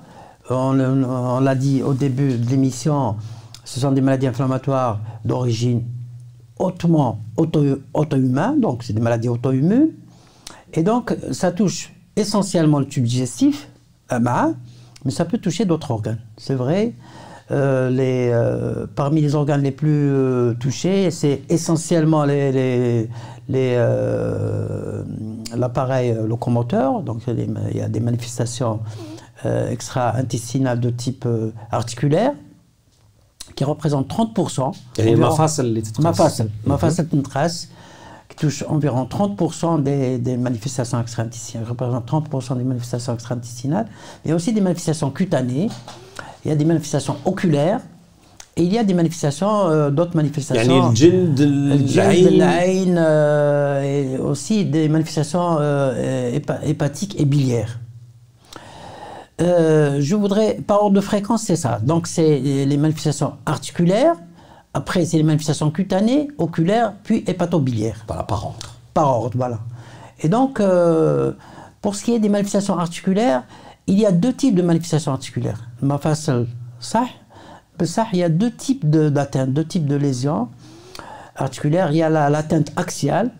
on, 0.50 1.40
l'a 1.40 1.56
dit 1.56 1.82
au 1.84 1.94
début 1.94 2.38
de 2.38 2.50
l'émission, 2.50 3.16
ce 3.64 3.80
sont 3.80 3.92
des 3.92 4.02
maladies 4.02 4.28
inflammatoires 4.28 5.00
d'origine 5.24 5.84
hautement 6.60 7.20
auto-humaine, 7.38 8.60
donc 8.60 8.84
c'est 8.84 8.94
des 8.94 9.02
maladies 9.02 9.30
auto-immunes. 9.30 9.90
Et 10.74 10.84
donc, 10.84 11.16
ça 11.32 11.52
touche 11.52 11.94
essentiellement 12.16 12.80
le 12.80 12.88
tube 12.88 13.06
digestif, 13.06 13.70
mais 14.12 15.12
ça 15.12 15.26
peut 15.26 15.38
toucher 15.38 15.66
d'autres 15.66 15.92
organes. 15.92 16.20
C'est 16.38 16.56
vrai. 16.56 16.94
Euh, 17.52 17.90
les, 17.90 18.30
euh, 18.32 18.88
parmi 18.96 19.22
les 19.22 19.36
organes 19.36 19.62
les 19.62 19.72
plus 19.72 20.10
euh, 20.10 20.54
touchés, 20.54 21.12
c'est 21.12 21.42
essentiellement 21.50 22.26
l'appareil 25.56 26.16
locomoteur. 26.26 27.02
Donc 27.02 27.22
il 27.28 27.78
y 27.78 27.82
a 27.82 27.90
des 27.90 28.00
manifestations 28.00 28.80
extra-intestinales 29.46 30.80
de 30.80 30.90
type 30.90 31.28
articulaire 31.72 32.34
qui 33.56 33.64
représentent 33.64 34.10
30%. 34.10 34.72
Et 34.98 35.16
ma 35.16 35.32
face, 35.32 35.62
ma 36.00 36.14
face, 36.14 36.42
ma 36.66 36.78
face, 36.78 37.02
qui 38.30 38.36
touche 38.36 38.64
environ 38.68 39.06
30% 39.06 39.84
des, 39.84 40.38
manifestations 40.38 41.00
extra-intestinales, 41.00 41.68
représente 41.68 42.10
30% 42.10 42.58
des 42.58 42.64
manifestations 42.64 43.14
extra-intestinales. 43.14 43.88
Il 44.26 44.30
y 44.30 44.32
a 44.32 44.36
aussi 44.36 44.54
des 44.54 44.62
manifestations 44.62 45.12
cutanées, 45.12 45.70
il 46.46 46.50
y 46.50 46.52
a 46.52 46.56
des 46.56 46.66
manifestations 46.66 47.18
oculaires, 47.26 47.82
et 48.56 48.64
il 48.64 48.72
y 48.72 48.78
a 48.78 48.84
des 48.84 48.94
manifestations, 48.94 49.68
euh, 49.68 49.90
d'autres 49.90 50.16
manifestations. 50.16 50.94
Il 50.94 51.04
euh, 52.98 53.82
et 53.82 54.18
aussi 54.20 54.66
des 54.66 54.88
manifestations 54.90 55.58
euh, 55.60 56.40
hépatiques 56.64 57.20
et 57.20 57.26
biliaires. 57.26 57.80
Je 59.40 60.16
voudrais, 60.16 60.56
par 60.56 60.84
ordre 60.84 60.96
de 60.96 61.02
fréquence, 61.02 61.44
c'est 61.44 61.56
ça. 61.56 61.80
Donc, 61.82 62.08
c'est 62.08 62.40
les 62.40 62.78
manifestations 62.78 63.34
articulaires, 63.46 64.16
après, 64.74 65.06
c'est 65.06 65.18
les 65.18 65.24
manifestations 65.24 65.70
cutanées, 65.70 66.30
oculaires, 66.38 66.94
puis 67.04 67.24
hépatobiliaires. 67.28 68.04
Voilà, 68.08 68.24
par 68.24 68.46
ordre. 68.46 68.76
Par 68.94 69.08
ordre, 69.08 69.38
voilà. 69.38 69.60
Et 70.20 70.30
donc, 70.30 70.60
euh, 70.60 71.34
pour 71.82 71.96
ce 71.96 72.04
qui 72.04 72.14
est 72.14 72.20
des 72.20 72.30
manifestations 72.30 72.78
articulaires, 72.78 73.44
il 73.86 74.00
y 74.00 74.06
a 74.06 74.12
deux 74.12 74.34
types 74.34 74.56
de 74.56 74.62
manifestations 74.64 75.12
articulaires. 75.12 75.70
Ça, 76.80 77.06
il 78.14 78.20
y 78.20 78.24
a 78.24 78.30
deux 78.30 78.52
types 78.52 78.90
d'atteintes, 78.90 79.52
deux 79.52 79.66
types 79.66 79.86
de 79.86 79.96
lésions 79.96 80.48
articulaires. 81.36 81.92
Il 81.92 81.98
y 81.98 82.04
a 82.04 82.10
l'atteinte 82.10 82.72
axiale. 82.76 83.32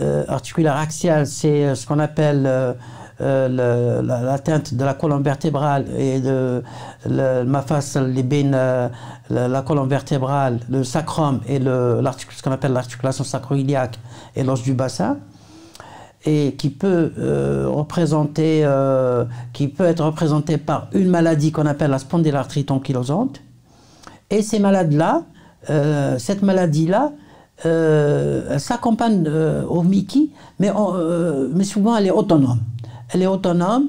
Euh, 0.00 0.24
articulaire 0.26 0.76
axiale, 0.76 1.26
c'est 1.26 1.66
euh, 1.66 1.74
ce 1.74 1.86
qu'on 1.86 1.98
appelle 1.98 2.44
euh, 2.46 2.72
l'atteinte 3.20 4.74
de 4.74 4.84
la 4.84 4.94
colonne 4.94 5.22
vertébrale 5.22 5.86
et 5.96 6.20
de 6.20 6.62
ma 7.06 7.62
face, 7.62 7.96
les 7.96 8.22
bains, 8.22 8.52
euh, 8.54 8.88
la, 9.30 9.62
colonne 9.62 9.88
vertébrale, 9.88 10.60
le 10.68 10.84
sacrum 10.84 11.40
et 11.46 11.58
le, 11.58 12.02
ce 12.30 12.42
qu'on 12.42 12.52
appelle 12.52 12.72
l'articulation 12.72 13.24
sacroiliaque 13.24 13.98
et 14.34 14.42
l'os 14.42 14.62
du 14.62 14.74
bassin 14.74 15.18
et 16.24 16.54
qui 16.56 16.70
peut 16.70 17.12
euh, 17.18 17.68
représenter, 17.68 18.64
qui 19.52 19.68
peut 19.68 19.84
être 19.84 20.04
représenté 20.04 20.56
par 20.56 20.88
une 20.92 21.08
maladie 21.08 21.50
qu'on 21.52 21.66
appelle 21.66 21.90
la 21.90 21.98
spondylarthrite 21.98 22.70
ankylosante. 22.70 23.40
Et 24.30 24.42
ces 24.42 24.58
malades-là, 24.58 25.24
cette 26.18 26.42
maladie-là, 26.42 27.12
s'accompagne 28.58 29.28
au 29.68 29.82
Mickey, 29.82 30.30
mais, 30.58 30.72
mais 31.54 31.64
souvent 31.64 31.96
elle 31.96 32.06
est 32.06 32.10
autonome 32.10 32.58
elle 33.12 33.22
est 33.22 33.26
autonome. 33.26 33.88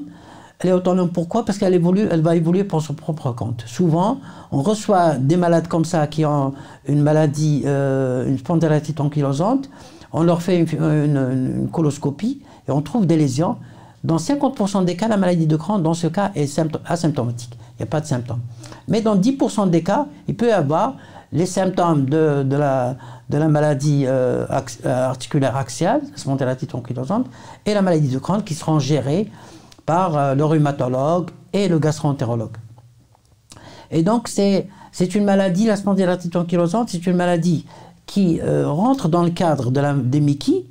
Elle 0.60 0.70
est 0.70 0.72
autonome 0.72 1.10
pourquoi? 1.10 1.44
Parce 1.44 1.58
qu'elle 1.58 1.74
évolue, 1.74 2.06
elle 2.10 2.22
va 2.22 2.36
évoluer 2.36 2.64
pour 2.64 2.80
son 2.80 2.94
propre 2.94 3.32
compte. 3.32 3.64
Souvent, 3.66 4.20
on 4.52 4.62
reçoit 4.62 5.14
des 5.14 5.36
malades 5.36 5.66
comme 5.68 5.84
ça 5.84 6.06
qui 6.06 6.24
ont 6.24 6.54
une 6.86 7.02
maladie, 7.02 7.62
euh, 7.66 8.26
une 8.28 8.38
spondylarthrite 8.38 9.00
ankylosante. 9.00 9.68
On 10.12 10.22
leur 10.22 10.42
fait 10.42 10.60
une, 10.60 11.68
coloscopie 11.72 12.40
et 12.68 12.70
on 12.70 12.82
trouve 12.82 13.04
des 13.06 13.16
lésions. 13.16 13.56
Dans 14.04 14.16
50% 14.16 14.84
des 14.84 14.96
cas, 14.96 15.08
la 15.08 15.16
maladie 15.16 15.46
de 15.46 15.56
Crohn, 15.56 15.82
dans 15.82 15.94
ce 15.94 16.06
cas, 16.06 16.30
est 16.36 16.60
asymptomatique. 16.86 17.58
Il 17.78 17.82
n'y 17.82 17.84
a 17.84 17.86
pas 17.86 18.00
de 18.00 18.06
symptômes. 18.06 18.40
Mais 18.86 19.00
dans 19.00 19.16
10% 19.16 19.70
des 19.70 19.82
cas, 19.82 20.06
il 20.28 20.36
peut 20.36 20.48
y 20.48 20.52
avoir 20.52 20.94
les 21.34 21.46
symptômes 21.46 22.08
de, 22.08 22.56
la, 22.56 22.96
de 23.28 23.36
la 23.36 23.48
maladie 23.48 24.04
euh, 24.06 24.46
euh, 24.86 25.08
articulaire 25.08 25.56
axiale, 25.56 26.00
spondylarthrite 26.14 26.74
ankylosante, 26.74 27.26
et 27.66 27.74
la 27.74 27.82
maladie 27.82 28.08
de 28.08 28.18
Crohn 28.20 28.42
qui 28.42 28.54
seront 28.54 28.78
gérées 28.78 29.28
par 29.84 30.16
euh, 30.16 30.34
le 30.36 30.44
rhumatologue 30.44 31.30
et 31.52 31.66
le 31.68 31.80
gastroentérologue. 31.80 32.56
Et 33.90 34.04
donc, 34.04 34.28
c'est 34.28 34.68
une 35.14 35.24
maladie, 35.24 35.66
la 35.66 35.76
spondylarthrite 35.76 36.36
ankylosante, 36.36 36.90
c'est 36.90 37.04
une 37.06 37.16
maladie 37.16 37.66
qui 38.06 38.40
rentre 38.42 39.08
dans 39.08 39.22
le 39.22 39.30
cadre 39.30 39.70
de 39.70 39.80
la, 39.80 39.94
des 39.94 40.20
Mickey, 40.20 40.66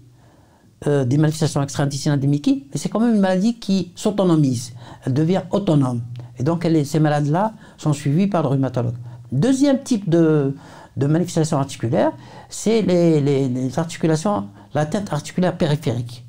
des 0.85 1.17
manifestations 1.17 1.63
extra-intestinales 1.63 2.19
des 2.19 2.27
Mickey, 2.27 2.65
mais 2.69 2.77
c'est 2.77 2.89
quand 2.89 2.99
même 2.99 3.15
une 3.15 3.21
maladie 3.21 3.57
qui 3.59 3.91
s'autonomise, 3.95 4.73
elle 5.05 5.13
devient 5.13 5.41
autonome. 5.51 6.01
Et 6.37 6.43
donc, 6.43 6.67
ces 6.83 6.99
malades-là 6.99 7.53
sont 7.77 7.93
suivis 7.93 8.27
par 8.27 8.43
le 8.43 8.49
rhumatologue. 8.49 8.95
Deuxième 9.33 9.81
type 9.81 10.07
de, 10.07 10.55
de 10.95 11.07
manifestation 11.07 11.57
articulaire, 11.57 12.11
c'est 12.49 12.83
les, 12.83 13.79
articulations, 13.79 14.45
la 14.75 14.85
tête 14.85 15.11
articulaire 15.11 15.57
périphérique. 15.57 16.23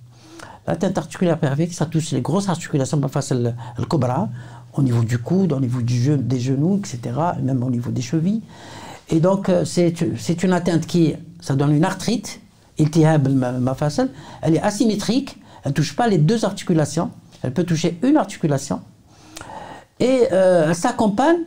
La 0.66 0.76
tête 0.76 0.96
articulaire 0.96 1.38
périphérique, 1.38 1.74
ça 1.74 1.84
touche 1.84 2.12
les 2.12 2.22
grosses 2.22 2.48
articulations, 2.48 2.98
face 3.08 3.32
le, 3.32 3.52
cobra, 3.86 4.30
au 4.72 4.82
niveau 4.82 5.04
du 5.04 5.18
coude, 5.18 5.52
au 5.52 5.60
niveau 5.60 5.82
du 5.82 6.16
des 6.16 6.40
genoux, 6.40 6.78
etc., 6.78 7.14
même 7.42 7.62
au 7.62 7.70
niveau 7.70 7.90
des 7.90 8.00
chevilles. 8.00 8.40
Et 9.10 9.20
donc, 9.20 9.50
euh, 9.50 9.66
c'est 9.66 10.42
une 10.42 10.54
atteinte 10.54 10.86
qui, 10.86 11.14
ça 11.40 11.54
donne 11.54 11.72
une 11.72 11.84
arthrite, 11.84 12.40
elle 12.78 12.96
est 14.54 14.62
asymétrique, 14.62 15.36
elle 15.62 15.70
ne 15.70 15.74
touche 15.74 15.94
pas 15.94 16.08
les 16.08 16.18
deux 16.18 16.46
articulations, 16.46 17.10
elle 17.42 17.52
peut 17.52 17.64
toucher 17.64 17.98
une 18.02 18.16
articulation, 18.16 18.80
et 20.00 20.22
euh, 20.32 20.68
elle 20.70 20.74
s'accompagne 20.74 21.40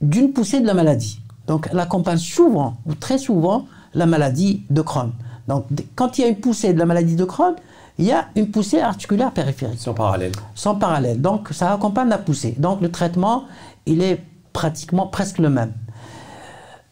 d'une 0.00 0.32
poussée 0.32 0.60
de 0.60 0.66
la 0.66 0.74
maladie. 0.74 1.20
Donc 1.46 1.68
elle 1.70 1.78
accompagne 1.78 2.18
souvent, 2.18 2.76
ou 2.86 2.94
très 2.94 3.18
souvent, 3.18 3.66
la 3.94 4.06
maladie 4.06 4.64
de 4.70 4.82
Crohn. 4.82 5.12
Donc 5.48 5.66
quand 5.94 6.18
il 6.18 6.22
y 6.22 6.24
a 6.24 6.28
une 6.28 6.40
poussée 6.40 6.72
de 6.72 6.78
la 6.78 6.86
maladie 6.86 7.16
de 7.16 7.24
Crohn, 7.24 7.54
il 7.98 8.06
y 8.06 8.12
a 8.12 8.26
une 8.34 8.50
poussée 8.50 8.80
articulaire 8.80 9.30
périphérique. 9.32 9.78
Sans 9.78 9.94
parallèle. 9.94 10.32
Sans 10.54 10.74
parallèle. 10.74 11.20
Donc 11.20 11.48
ça 11.52 11.72
accompagne 11.72 12.08
la 12.08 12.18
poussée. 12.18 12.54
Donc 12.58 12.80
le 12.80 12.90
traitement, 12.90 13.44
il 13.86 14.02
est 14.02 14.20
pratiquement 14.52 15.06
presque 15.06 15.38
le 15.38 15.50
même. 15.50 15.72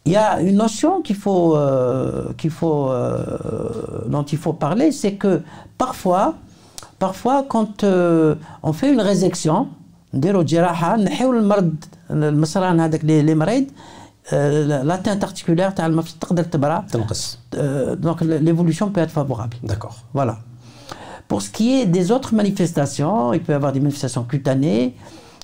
Il 0.05 0.11
y 0.11 0.17
a 0.17 0.41
une 0.41 0.57
notion 0.57 1.01
qu'il 1.01 1.15
faut, 1.15 1.55
euh, 1.55 2.33
qu'il 2.37 2.51
faut, 2.51 2.89
euh, 2.89 4.03
dont 4.07 4.23
il 4.23 4.37
faut 4.37 4.51
parler, 4.51 4.91
c'est 4.91 5.13
que 5.13 5.41
parfois, 5.77 6.35
parfois 6.99 7.45
quand 7.47 7.83
euh, 7.83 8.35
on 8.63 8.73
fait 8.73 8.91
une 8.91 8.99
résection, 8.99 9.69
نديروا 10.14 10.42
جراحه 10.42 10.96
نحيو 10.96 11.32
المرض 11.32 11.74
المصران 12.10 12.80
هذاك 12.80 13.04
لي 13.04 13.34
مريض 13.34 13.66
l'atteinte 14.88 15.24
articulaire 15.24 15.74
تاع 15.74 15.86
المفصل 15.86 16.18
تقدر 16.18 16.44
تبرى 16.44 16.84
تنقص 16.92 17.38
donc 18.06 18.20
l'évolution 18.20 18.90
peut 18.90 19.00
être 19.00 19.10
favorable 19.10 19.56
d'accord 19.62 19.96
voilà 20.14 20.36
pour 21.28 21.40
ce 21.42 21.50
qui 21.50 21.80
est 21.80 21.86
des 21.86 22.12
autres 22.12 22.34
manifestations 22.34 23.32
il 23.32 23.40
peut 23.40 23.52
y 23.52 23.56
avoir 23.56 23.72
des 23.72 23.80
manifestations 23.80 24.24
cutanées 24.24 24.94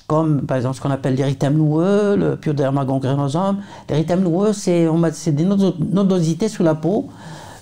comme 0.06 0.42
par 0.42 0.56
exemple 0.58 0.76
ce 0.76 0.80
qu'on 0.82 0.90
appelle 0.90 1.14
l'érythème 1.14 1.54
noueux, 1.54 2.16
le 2.16 2.36
pyoderma 2.36 2.84
gangrénosome. 2.84 3.58
L'érythème 3.88 4.22
noueux, 4.22 4.52
c'est 4.52 5.32
des 5.32 5.44
nodosités 5.44 6.48
sous 6.48 6.62
la 6.62 6.74
peau 6.74 7.08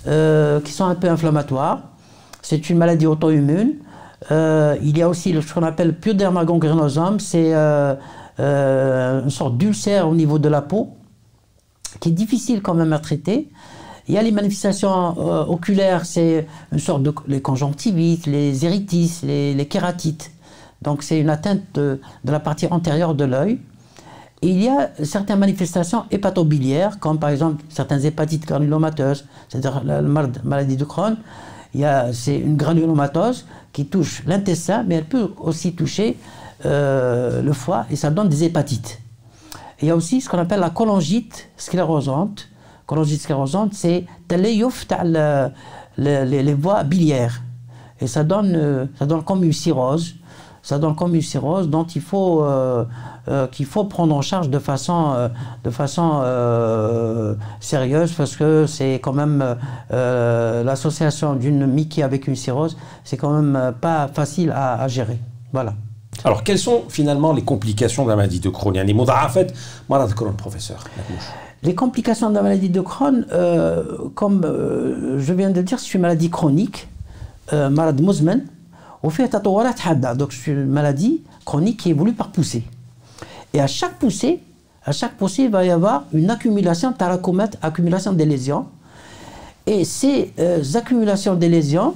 euh, 0.07 0.59
qui 0.59 0.71
sont 0.71 0.85
un 0.85 0.95
peu 0.95 1.09
inflammatoires. 1.09 1.79
C'est 2.41 2.69
une 2.69 2.77
maladie 2.77 3.07
auto-immune. 3.07 3.75
Euh, 4.30 4.76
il 4.82 4.98
y 4.98 5.02
a 5.02 5.08
aussi 5.08 5.32
ce 5.40 5.54
qu'on 5.54 5.62
appelle 5.62 5.94
pyoderma 5.94 6.44
gangrenosome, 6.44 7.20
c'est 7.20 7.54
euh, 7.54 7.94
euh, 8.40 9.22
une 9.22 9.30
sorte 9.30 9.56
d'ulcère 9.56 10.08
au 10.08 10.14
niveau 10.14 10.38
de 10.38 10.48
la 10.48 10.62
peau 10.62 10.94
qui 12.00 12.10
est 12.10 12.12
difficile 12.12 12.60
quand 12.60 12.74
même 12.74 12.92
à 12.92 12.98
traiter. 12.98 13.48
Il 14.08 14.14
y 14.14 14.18
a 14.18 14.22
les 14.22 14.30
manifestations 14.30 15.18
oculaires, 15.50 16.06
c'est 16.06 16.46
une 16.72 16.78
sorte 16.78 17.02
de 17.02 17.12
les 17.26 17.42
conjonctivites, 17.42 18.26
les 18.26 18.64
éritis, 18.64 19.20
les, 19.22 19.66
kératites. 19.66 20.30
Donc 20.80 21.02
c'est 21.02 21.20
une 21.20 21.28
atteinte 21.28 21.60
de, 21.74 22.00
la 22.24 22.40
partie 22.40 22.66
antérieure 22.70 23.14
de 23.14 23.24
l'œil. 23.24 23.58
il 24.40 24.62
y 24.62 24.68
a 24.68 24.90
certaines 25.02 25.38
manifestations 25.38 26.04
hépatobiliaires, 26.10 26.98
comme 27.00 27.18
par 27.18 27.28
exemple 27.28 27.62
certaines 27.68 28.04
hépatites 28.04 28.46
granulomateuses, 28.46 29.26
c'est-à-dire 29.48 29.82
la 29.84 30.00
maladie 30.00 30.76
de 30.78 30.84
Crohn. 30.84 31.16
C'est 31.74 32.38
une 32.38 32.56
granulomatose 32.56 33.46
qui 33.72 33.86
touche 33.86 34.22
l'intestin, 34.26 34.84
mais 34.86 34.96
elle 34.96 35.04
peut 35.04 35.32
aussi 35.38 35.74
toucher 35.74 36.16
euh, 36.64 37.42
le 37.42 37.52
foie 37.52 37.86
et 37.90 37.96
ça 37.96 38.10
donne 38.10 38.28
des 38.28 38.42
hépatites. 38.44 39.00
il 39.80 39.86
y 39.88 39.90
a 39.90 39.96
aussi 39.96 40.20
ce 40.20 40.28
qu'on 40.28 40.38
appelle 40.38 40.60
la 40.60 40.70
cholangite 40.70 41.48
sclérosante. 41.56 42.48
Cholangite 42.86 43.20
sclérosante, 43.20 43.74
c'est 43.74 44.06
les, 45.98 46.42
les 46.42 46.54
voies 46.54 46.82
biliaires. 46.84 47.42
Et 48.00 48.06
ça 48.06 48.24
donne, 48.24 48.54
euh, 48.56 48.86
ça 48.98 49.06
donne 49.06 49.22
comme 49.22 49.44
une 49.44 49.52
cirrhose 49.52 50.14
ça 50.62 50.78
donne 50.78 50.94
comme 50.94 51.14
une 51.14 51.22
cirrhose 51.22 51.68
dont 51.68 51.84
il 51.84 52.00
faut, 52.02 52.42
euh, 52.42 52.84
euh, 53.28 53.46
qu'il 53.46 53.66
faut 53.66 53.84
prendre 53.84 54.14
en 54.14 54.22
charge 54.22 54.48
de 54.50 54.58
façon, 54.58 55.12
euh, 55.14 55.28
de 55.64 55.70
façon 55.70 56.22
sérieuse 57.60 58.12
parce 58.12 58.36
que 58.36 58.66
c'est 58.66 58.94
quand 58.94 59.12
même 59.12 59.56
l'association 59.90 61.34
d'une 61.34 61.66
Mickey 61.66 62.02
avec 62.02 62.26
une 62.26 62.36
cirrhose, 62.36 62.76
c'est 63.04 63.16
quand 63.16 63.30
même 63.30 63.72
pas 63.80 64.08
facile 64.08 64.52
à, 64.54 64.86
gérer. 64.88 65.18
Voilà. 65.52 65.74
Alors, 66.24 66.42
quelles 66.42 66.58
sont 66.58 66.82
finalement 66.88 67.32
les 67.32 67.42
complications 67.42 68.04
de 68.04 68.10
la 68.10 68.16
maladie 68.16 68.40
de 68.40 68.48
Crohn? 68.48 68.74
Les 68.74 68.94
fait, 69.28 69.54
malade 69.88 70.08
de 70.08 70.14
Crohn, 70.14 70.34
professeur. 70.34 70.82
Les 71.62 71.74
complications 71.74 72.30
de 72.30 72.34
la 72.34 72.42
maladie 72.42 72.70
de 72.70 72.80
Crohn, 72.80 73.24
comme 74.14 74.42
je 75.18 75.32
viens 75.32 75.50
de 75.50 75.56
le 75.56 75.62
dire, 75.62 75.78
c'est 75.78 75.94
une 75.94 76.00
maladie 76.00 76.30
chronique, 76.30 76.88
malade 77.52 78.00
fait 78.00 78.44
donc 79.02 80.32
c'est 80.32 80.50
une 80.50 80.66
maladie 80.66 81.22
chronique 81.44 81.80
qui 81.80 81.90
évolue 81.90 82.12
par 82.12 82.30
poussée. 82.30 82.64
Et 83.52 83.60
à 83.60 83.66
chaque 83.66 83.98
poussée, 83.98 84.40
à 84.84 84.92
chaque 84.92 85.16
poussée, 85.16 85.44
il 85.44 85.50
va 85.50 85.64
y 85.64 85.70
avoir 85.70 86.04
une 86.12 86.30
accumulation 86.30 86.92
taracomètre, 86.92 87.58
accumulation 87.62 88.12
des 88.12 88.24
lésions. 88.24 88.66
Et 89.66 89.84
ces 89.84 90.32
euh, 90.38 90.62
accumulations 90.74 91.34
des 91.34 91.48
lésions, 91.48 91.94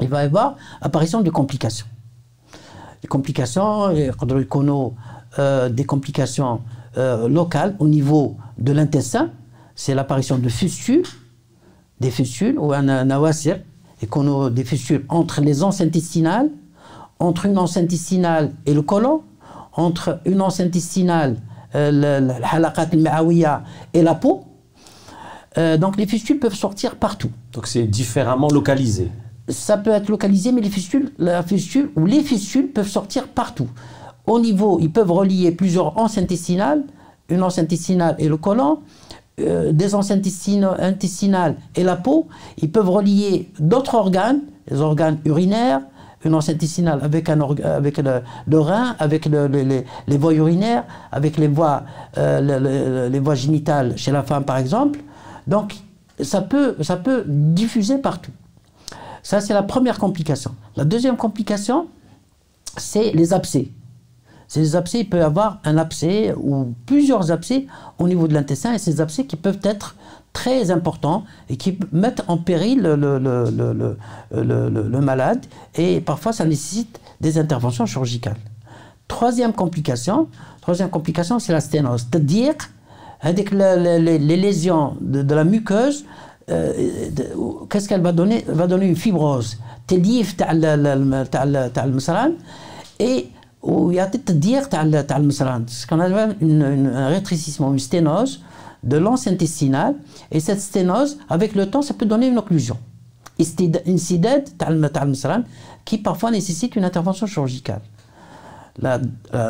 il 0.00 0.08
va 0.08 0.22
y 0.22 0.26
avoir 0.26 0.56
apparition 0.80 1.20
de 1.22 1.30
complications. 1.30 1.86
Les 3.02 3.08
complications, 3.08 3.88
euh, 5.38 5.68
des 5.68 5.84
complications 5.84 6.60
euh, 6.96 7.28
locales 7.28 7.76
au 7.78 7.86
niveau 7.86 8.36
de 8.58 8.72
l'intestin, 8.72 9.30
c'est 9.74 9.94
l'apparition 9.94 10.38
de 10.38 10.48
fustules, 10.48 11.04
des 12.00 12.10
fistules 12.10 12.58
ou 12.58 12.72
un 12.72 13.04
nawasir, 13.04 13.60
et 14.02 14.06
qu'on 14.06 14.44
a 14.44 14.50
des 14.50 14.64
fistules 14.64 15.04
entre 15.08 15.40
les 15.40 15.62
anses 15.62 15.80
intestinales, 15.80 16.50
entre 17.18 17.46
une 17.46 17.58
anse 17.58 17.76
intestinale 17.76 18.52
et 18.66 18.74
le 18.74 18.82
côlon, 18.82 19.22
entre 19.72 20.20
une 20.24 20.40
anse 20.40 20.60
intestinale, 20.60 21.36
euh, 21.74 21.90
le 21.92 23.08
et 23.94 24.02
la 24.02 24.14
peau. 24.14 24.44
Euh, 25.56 25.76
donc 25.76 25.96
les 25.96 26.06
fistules 26.06 26.38
peuvent 26.38 26.54
sortir 26.54 26.96
partout. 26.96 27.30
Donc 27.52 27.66
c'est 27.66 27.84
différemment 27.84 28.48
localisé. 28.48 29.10
Ça 29.48 29.78
peut 29.78 29.90
être 29.90 30.08
localisé, 30.08 30.52
mais 30.52 30.60
les 30.60 30.70
fistules, 30.70 31.12
la 31.18 31.42
fistule 31.42 31.90
ou 31.96 32.06
les 32.06 32.22
fistules 32.22 32.68
peuvent 32.68 32.88
sortir 32.88 33.28
partout. 33.28 33.68
Au 34.26 34.38
niveau, 34.38 34.78
ils 34.80 34.92
peuvent 34.92 35.10
relier 35.10 35.50
plusieurs 35.52 35.96
anses 35.98 36.18
intestinales, 36.18 36.84
une 37.28 37.42
anse 37.42 37.58
intestinale 37.58 38.14
et 38.18 38.28
le 38.28 38.36
côlon, 38.36 38.80
euh, 39.40 39.72
des 39.72 39.94
anses 39.94 40.10
intestinales 40.10 41.56
et 41.74 41.84
la 41.84 41.96
peau, 41.96 42.28
ils 42.58 42.70
peuvent 42.70 42.88
relier 42.88 43.50
d'autres 43.58 43.94
organes, 43.94 44.40
les 44.70 44.80
organes 44.80 45.18
urinaires, 45.24 45.80
une 46.24 46.34
anse 46.34 46.48
intestinale 46.48 47.00
avec, 47.02 47.28
le, 47.28 48.58
rein, 48.58 48.96
avec 48.98 49.26
les, 49.26 50.16
voies 50.18 50.34
urinaires, 50.34 50.84
avec 51.12 51.36
les 51.36 51.48
voies, 51.48 51.84
euh, 52.16 53.08
les 53.08 53.20
voies 53.20 53.36
génitales 53.36 53.96
chez 53.96 54.10
la 54.10 54.22
femme 54.22 54.44
par 54.44 54.58
exemple. 54.58 55.00
Donc 55.46 55.76
ça 56.20 56.40
peut, 56.40 56.76
ça 56.80 56.96
peut 56.96 57.24
diffuser 57.26 57.98
partout. 57.98 58.32
Ça 59.22 59.40
c'est 59.40 59.54
la 59.54 59.62
première 59.62 59.98
complication. 59.98 60.54
La 60.76 60.84
deuxième 60.84 61.16
complication, 61.16 61.86
c'est 62.76 63.12
les 63.12 63.32
abcès. 63.32 63.68
Ces 64.48 64.76
abcès, 64.76 65.00
il 65.00 65.08
peut 65.08 65.18
y 65.18 65.22
avoir 65.22 65.60
un 65.64 65.76
abcès 65.76 66.34
ou 66.34 66.74
plusieurs 66.86 67.30
abcès 67.30 67.66
au 67.98 68.08
niveau 68.08 68.26
de 68.26 68.34
l'intestin 68.34 68.72
et 68.72 68.78
ces 68.78 69.02
abcès 69.02 69.26
qui 69.26 69.36
peuvent 69.36 69.60
être 69.62 69.94
très 70.32 70.70
importants 70.70 71.24
et 71.50 71.56
qui 71.56 71.78
mettent 71.92 72.22
en 72.28 72.38
péril 72.38 72.80
le, 72.80 72.96
le, 72.96 73.96
le, 74.32 75.00
malade 75.00 75.44
et 75.74 76.00
parfois 76.00 76.32
ça 76.32 76.44
nécessite 76.46 76.98
des 77.20 77.38
interventions 77.38 77.84
chirurgicales. 77.86 78.36
Troisième 79.06 79.52
complication, 79.52 80.28
troisième 80.60 80.90
complication, 80.90 81.38
c'est 81.38 81.52
la 81.52 81.60
sténose. 81.60 82.06
C'est-à-dire, 82.10 82.54
avec 83.20 83.50
les, 83.50 84.18
lésions 84.18 84.96
de, 85.00 85.34
la 85.34 85.44
muqueuse, 85.44 86.04
euh, 86.50 86.72
qu'est-ce 87.68 87.88
qu'elle 87.88 88.02
va 88.02 88.12
donner? 88.12 88.44
Elle 88.48 88.54
va 88.54 88.66
donner 88.66 88.86
une 88.86 88.96
fibrose. 88.96 89.58
et 93.00 93.28
où 93.62 93.90
il 93.90 93.96
y 93.96 94.00
a 94.00 94.06
dire 94.06 94.64
ce 94.64 95.86
qu'on 95.86 96.00
appelle 96.00 96.36
un 96.42 97.08
rétrécissement, 97.08 97.72
une 97.72 97.78
sténose 97.78 98.42
de 98.84 98.96
l'anse 98.96 99.26
intestinale. 99.26 99.96
Et 100.30 100.40
cette 100.40 100.60
sténose, 100.60 101.18
avec 101.28 101.54
le 101.54 101.68
temps, 101.68 101.82
ça 101.82 101.94
peut 101.94 102.06
donner 102.06 102.28
une 102.28 102.38
occlusion. 102.38 102.78
Une 103.38 103.98
sidède 103.98 104.48
qui 105.84 105.98
parfois 105.98 106.30
nécessite 106.30 106.76
une 106.76 106.84
intervention 106.84 107.26
chirurgicale. 107.26 107.80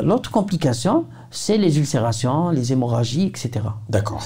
L'autre 0.02 0.30
complication, 0.30 1.04
c'est 1.30 1.58
les 1.58 1.78
ulcérations, 1.78 2.50
les 2.50 2.72
hémorragies, 2.72 3.26
etc. 3.26 3.60
D'accord. 3.88 4.22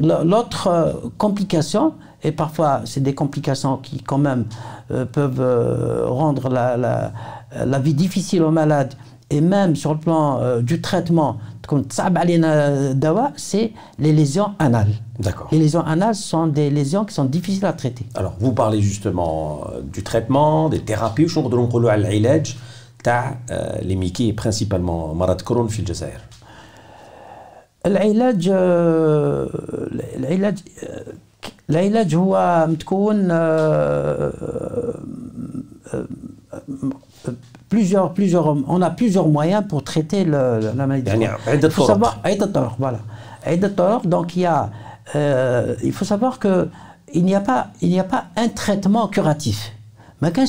L'autre 0.00 0.68
euh, 0.68 0.92
complication, 1.18 1.94
et 2.22 2.32
parfois 2.32 2.80
c'est 2.86 3.02
des 3.02 3.14
complications 3.14 3.76
qui 3.76 4.02
quand 4.02 4.18
même 4.18 4.46
euh, 4.90 5.04
peuvent 5.04 5.40
euh, 5.40 6.06
rendre 6.06 6.48
la, 6.48 6.76
la, 6.76 7.78
vie 7.78 7.92
difficile 7.92 8.42
aux 8.42 8.50
malades 8.50 8.94
et 9.29 9.41
même 9.41 9.75
sur 9.75 9.93
le 9.93 9.99
plan 9.99 10.39
euh, 10.41 10.61
du 10.61 10.81
traitement, 10.81 11.37
c'est 13.37 13.71
les 13.99 14.11
lésions 14.11 14.51
anales. 14.59 14.93
D'accord. 15.19 15.47
Les 15.51 15.59
lésions 15.59 15.85
anales 15.85 16.15
sont 16.15 16.47
des 16.47 16.69
lésions 16.69 17.05
qui 17.05 17.13
sont 17.13 17.25
difficiles 17.25 17.65
à 17.65 17.73
traiter. 17.73 18.05
Alors, 18.15 18.33
vous 18.39 18.51
parlez 18.51 18.81
justement 18.81 19.61
euh, 19.73 19.81
du 19.81 20.03
traitement, 20.03 20.69
des 20.69 20.79
thérapies, 20.79 21.27
je 21.27 21.39
نقولوا 21.39 21.91
على 21.91 22.01
العلاج 22.01 22.55
تاع 23.03 23.37
les 23.81 23.95
ميكي 23.95 24.35
principalement 24.41 25.13
مرض 25.15 25.41
كرون 25.41 25.67
في 25.67 25.79
الجزائر. 25.79 26.19
العلاج 27.85 28.49
العلاج 30.17 30.57
العلاج 31.69 32.15
هو 32.15 32.65
متكون 32.69 33.31
plusieurs, 37.68 38.12
plusieurs, 38.14 38.56
on 38.68 38.82
a 38.82 38.90
plusieurs 38.90 39.28
moyens 39.28 39.64
pour 39.68 39.82
traiter 39.82 40.24
le, 40.24 40.72
la 40.74 40.86
maladie. 40.86 41.10
Il 41.52 41.70
faut 41.70 41.86
savoir, 41.86 42.20
voilà. 42.78 42.98
Donc 44.04 44.36
il 44.36 44.40
y 44.40 44.46
a, 44.46 44.70
euh, 45.14 45.74
il 45.82 45.92
faut 45.92 46.04
savoir 46.04 46.38
que 46.38 46.68
il 47.14 47.24
n'y 47.24 47.34
a 47.34 47.40
pas, 47.40 47.68
il 47.80 47.88
n'y 47.88 48.00
a 48.00 48.04
pas 48.04 48.26
un 48.36 48.48
traitement 48.48 49.06
curatif. 49.08 49.72
Mais 50.20 50.32
quand 50.32 50.46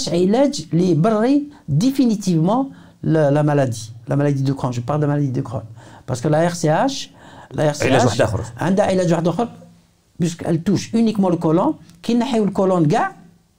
les 0.72 0.96
barrer 0.96 1.44
définitivement 1.68 2.70
la, 3.04 3.32
la, 3.32 3.44
maladie, 3.44 3.94
la 4.08 4.16
maladie 4.16 4.44
de 4.44 4.54
Crohn. 4.54 4.72
Je 4.72 4.82
parle 4.82 5.02
de 5.02 5.06
maladie 5.06 5.30
de 5.30 5.42
Crohn 5.42 5.64
parce 6.06 6.22
que 6.22 6.28
la 6.28 6.44
RCH, 6.44 7.12
la 7.54 7.66
RCH, 7.66 7.84
puisqu'elle 10.20 10.64
touche 10.64 10.92
uniquement 10.94 11.30
le 11.30 11.38
côlon, 11.38 11.76
qui 12.02 12.16
n'a 12.16 12.26
le 12.26 12.50
côlon 12.52 12.82
gars, 12.82 13.12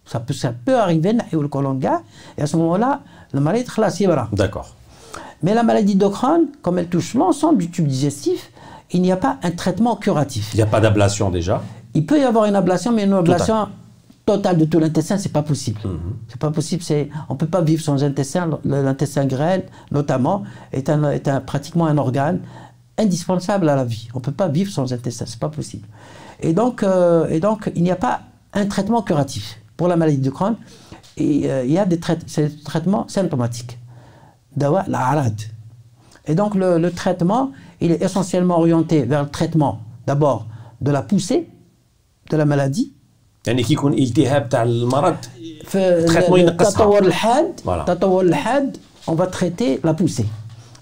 ça 0.08 0.20
peut, 0.20 0.34
ça 0.34 0.52
peut 0.52 0.76
arriver, 0.78 1.16
et 1.32 2.42
à 2.42 2.46
ce 2.46 2.56
moment-là, 2.56 3.00
le 3.32 3.40
malade 3.40 3.66
D'accord. 4.32 4.74
Mais 5.42 5.54
la 5.54 5.62
maladie 5.62 5.94
de 5.94 6.06
Crohn, 6.06 6.46
comme 6.62 6.78
elle 6.78 6.88
touche 6.88 7.14
l'ensemble 7.14 7.58
du 7.58 7.70
tube 7.70 7.86
digestif, 7.86 8.50
il 8.90 9.02
n'y 9.02 9.12
a 9.12 9.16
pas 9.16 9.38
un 9.42 9.50
traitement 9.50 9.96
curatif. 9.96 10.50
Il 10.54 10.56
n'y 10.56 10.62
a 10.62 10.66
pas 10.66 10.80
d'ablation 10.80 11.30
déjà 11.30 11.62
Il 11.94 12.06
peut 12.06 12.18
y 12.18 12.24
avoir 12.24 12.46
une 12.46 12.56
ablation, 12.56 12.90
mais 12.90 13.04
une 13.04 13.12
ablation 13.12 13.68
totale 14.24 14.56
de 14.56 14.64
tout 14.64 14.78
l'intestin, 14.78 15.18
c'est 15.18 15.32
pas 15.32 15.42
possible. 15.42 15.78
Ce 15.82 15.88
mhm. 15.88 15.94
n'est 15.94 16.00
C'est 16.28 16.40
pas 16.40 16.50
possible. 16.50 16.82
C'est, 16.82 17.10
on 17.28 17.36
peut 17.36 17.46
pas 17.46 17.60
vivre 17.60 17.82
sans 17.82 18.02
intestin. 18.02 18.58
L'intestin 18.64 19.26
grêle, 19.26 19.66
notamment, 19.90 20.42
est, 20.72 20.88
un, 20.88 21.10
est 21.10 21.28
un, 21.28 21.40
pratiquement 21.40 21.86
un 21.86 21.98
organe 21.98 22.40
indispensable 22.96 23.68
à 23.68 23.76
la 23.76 23.84
vie. 23.84 24.08
On 24.14 24.20
peut 24.20 24.32
pas 24.32 24.48
vivre 24.48 24.72
sans 24.72 24.92
intestin, 24.92 25.26
c'est 25.26 25.38
pas 25.38 25.50
possible. 25.50 25.86
Et 26.40 26.52
donc, 26.52 26.82
euh, 26.82 27.28
et 27.28 27.40
donc, 27.40 27.70
il 27.76 27.82
n'y 27.82 27.90
a 27.90 27.96
pas 27.96 28.22
un 28.54 28.66
traitement 28.66 29.02
curatif 29.02 29.60
pour 29.77 29.87
la 29.87 29.95
maladie 29.95 30.17
de 30.17 30.29
Crohn. 30.29 30.55
Et 31.17 31.49
euh, 31.49 31.63
il 31.65 31.71
y 31.71 31.77
a 31.77 31.85
des 31.85 31.99
traitements 31.99 33.07
symptomatiques. 33.07 33.77
Dawa, 34.55 34.83
la 34.87 35.25
Et 36.27 36.35
donc 36.35 36.55
le, 36.55 36.89
traitement, 36.91 37.51
il 37.81 37.91
est 37.91 38.01
essentiellement 38.01 38.57
orienté 38.59 39.03
vers 39.03 39.23
le 39.23 39.29
traitement 39.29 39.81
d'abord 40.07 40.47
de 40.81 40.91
la 40.91 41.01
poussée 41.01 41.47
de 42.29 42.37
la 42.37 42.45
maladie. 42.45 42.93
يعني 43.47 43.63
كي 43.63 43.73
يكون 43.73 43.93
التهاب 43.93 44.49
تاع 44.49 44.63
المرض 44.63 45.15
on 49.07 49.15
va 49.15 49.27
traiter 49.27 49.79
la 49.83 49.93
poussée. 49.93 50.25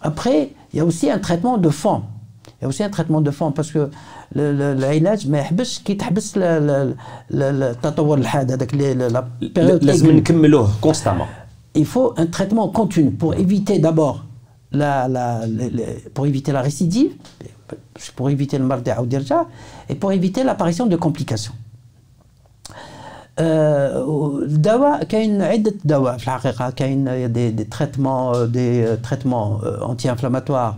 Après, 0.01 0.51
il 0.71 0.77
y 0.77 0.79
a 0.79 0.85
aussi 0.85 1.09
un 1.09 1.19
traitement 1.19 1.57
de 1.57 1.69
fond. 1.69 2.03
Il 2.65 2.65
y 2.65 2.65
a 2.65 2.67
aussi 2.67 2.83
un 2.83 2.89
traitement 2.89 3.21
de 3.21 3.31
fond 3.31 3.51
parce 3.51 3.71
que 3.71 3.89
العلاج 4.35 5.29
ما 5.29 5.39
يحبسش 5.39 5.79
كي 5.79 5.93
تحبس 5.93 6.33
التطور 7.31 8.17
الحاد 8.17 8.51
هذاك 8.51 8.75
لازم 9.83 10.11
نكملوه 10.11 10.69
كونستامون 10.81 11.27
il 11.73 11.85
faut 11.85 12.13
un 12.17 12.25
traitement 12.25 12.67
continu 12.67 13.11
pour 13.11 13.33
éviter 13.35 13.79
d'abord 13.79 14.25
la, 14.71 15.07
la, 15.07 15.41
pour 16.13 16.25
éviter 16.27 16.51
la 16.51 16.61
récidive, 16.61 17.11
pour 18.15 18.29
éviter 18.29 18.57
le 18.57 18.65
mardi 18.65 18.91
ou 18.99 19.07
et 19.89 19.95
pour 19.95 20.11
éviter 20.11 20.43
l'apparition 20.43 20.85
de 20.85 20.95
complications. 20.95 21.53
الدواء 23.39 25.03
كاين 25.03 25.41
عده 25.41 25.73
دواء 25.85 26.17
في 26.17 26.23
الحقيقه 26.23 26.69
كاين 26.69 27.31
دي, 27.33 27.51
دي 27.51 27.65
traitements 27.65 28.33
des 28.47 28.85
traitements 29.01 29.61
anti-inflammatoires 29.81 30.75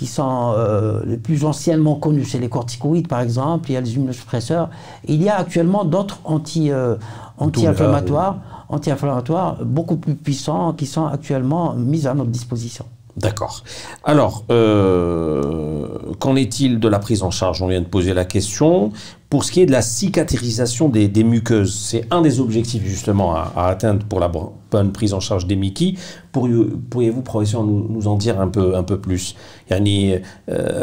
qui 0.00 0.06
sont 0.06 0.54
euh, 0.56 1.02
les 1.04 1.18
plus 1.18 1.44
anciennement 1.44 1.94
connus, 1.96 2.24
c'est 2.24 2.38
les 2.38 2.48
corticoïdes 2.48 3.06
par 3.06 3.20
exemple, 3.20 3.68
il 3.68 3.74
y 3.74 3.76
a 3.76 3.82
les 3.82 3.96
immunosuppresseurs. 3.96 4.70
Il 5.06 5.22
y 5.22 5.28
a 5.28 5.36
actuellement 5.36 5.84
d'autres 5.84 6.20
euh, 6.24 6.96
anti-inflammatoires, 7.36 8.38
anti-inflammatoires 8.70 9.62
beaucoup 9.62 9.98
plus 9.98 10.14
puissants 10.14 10.72
qui 10.72 10.86
sont 10.86 11.04
actuellement 11.04 11.74
mis 11.74 12.06
à 12.06 12.14
notre 12.14 12.30
disposition. 12.30 12.86
D'accord. 13.17 13.63
Alors, 14.03 14.43
euh, 14.51 15.87
qu'en 16.19 16.35
est-il 16.35 16.81
de 16.81 16.87
la 16.89 16.99
prise 16.99 17.23
en 17.23 17.31
charge 17.31 17.61
On 17.61 17.67
vient 17.67 17.79
de 17.79 17.85
poser 17.85 18.13
la 18.13 18.25
question. 18.25 18.91
Pour 19.29 19.45
ce 19.45 19.53
qui 19.53 19.61
est 19.61 19.65
de 19.65 19.71
la 19.71 19.81
cicatrisation 19.81 20.89
des, 20.89 21.23
muqueuses, 21.23 21.73
c'est 21.73 22.05
un 22.11 22.21
des 22.21 22.41
objectifs 22.41 22.83
justement 22.85 23.33
à, 23.33 23.53
atteindre 23.55 24.05
pour 24.05 24.19
la 24.19 24.29
bonne 24.71 24.91
prise 24.91 25.13
en 25.13 25.21
charge 25.21 25.47
des 25.47 25.55
Mickey. 25.55 25.93
Pourriez-vous, 26.33 27.21
professeur, 27.21 27.63
nous, 27.63 28.07
en 28.07 28.15
dire 28.17 28.39
un 28.39 28.49
peu, 28.49 28.75
un 28.75 28.83
peu 28.83 28.99
plus 28.99 29.35
يعني 29.69 30.21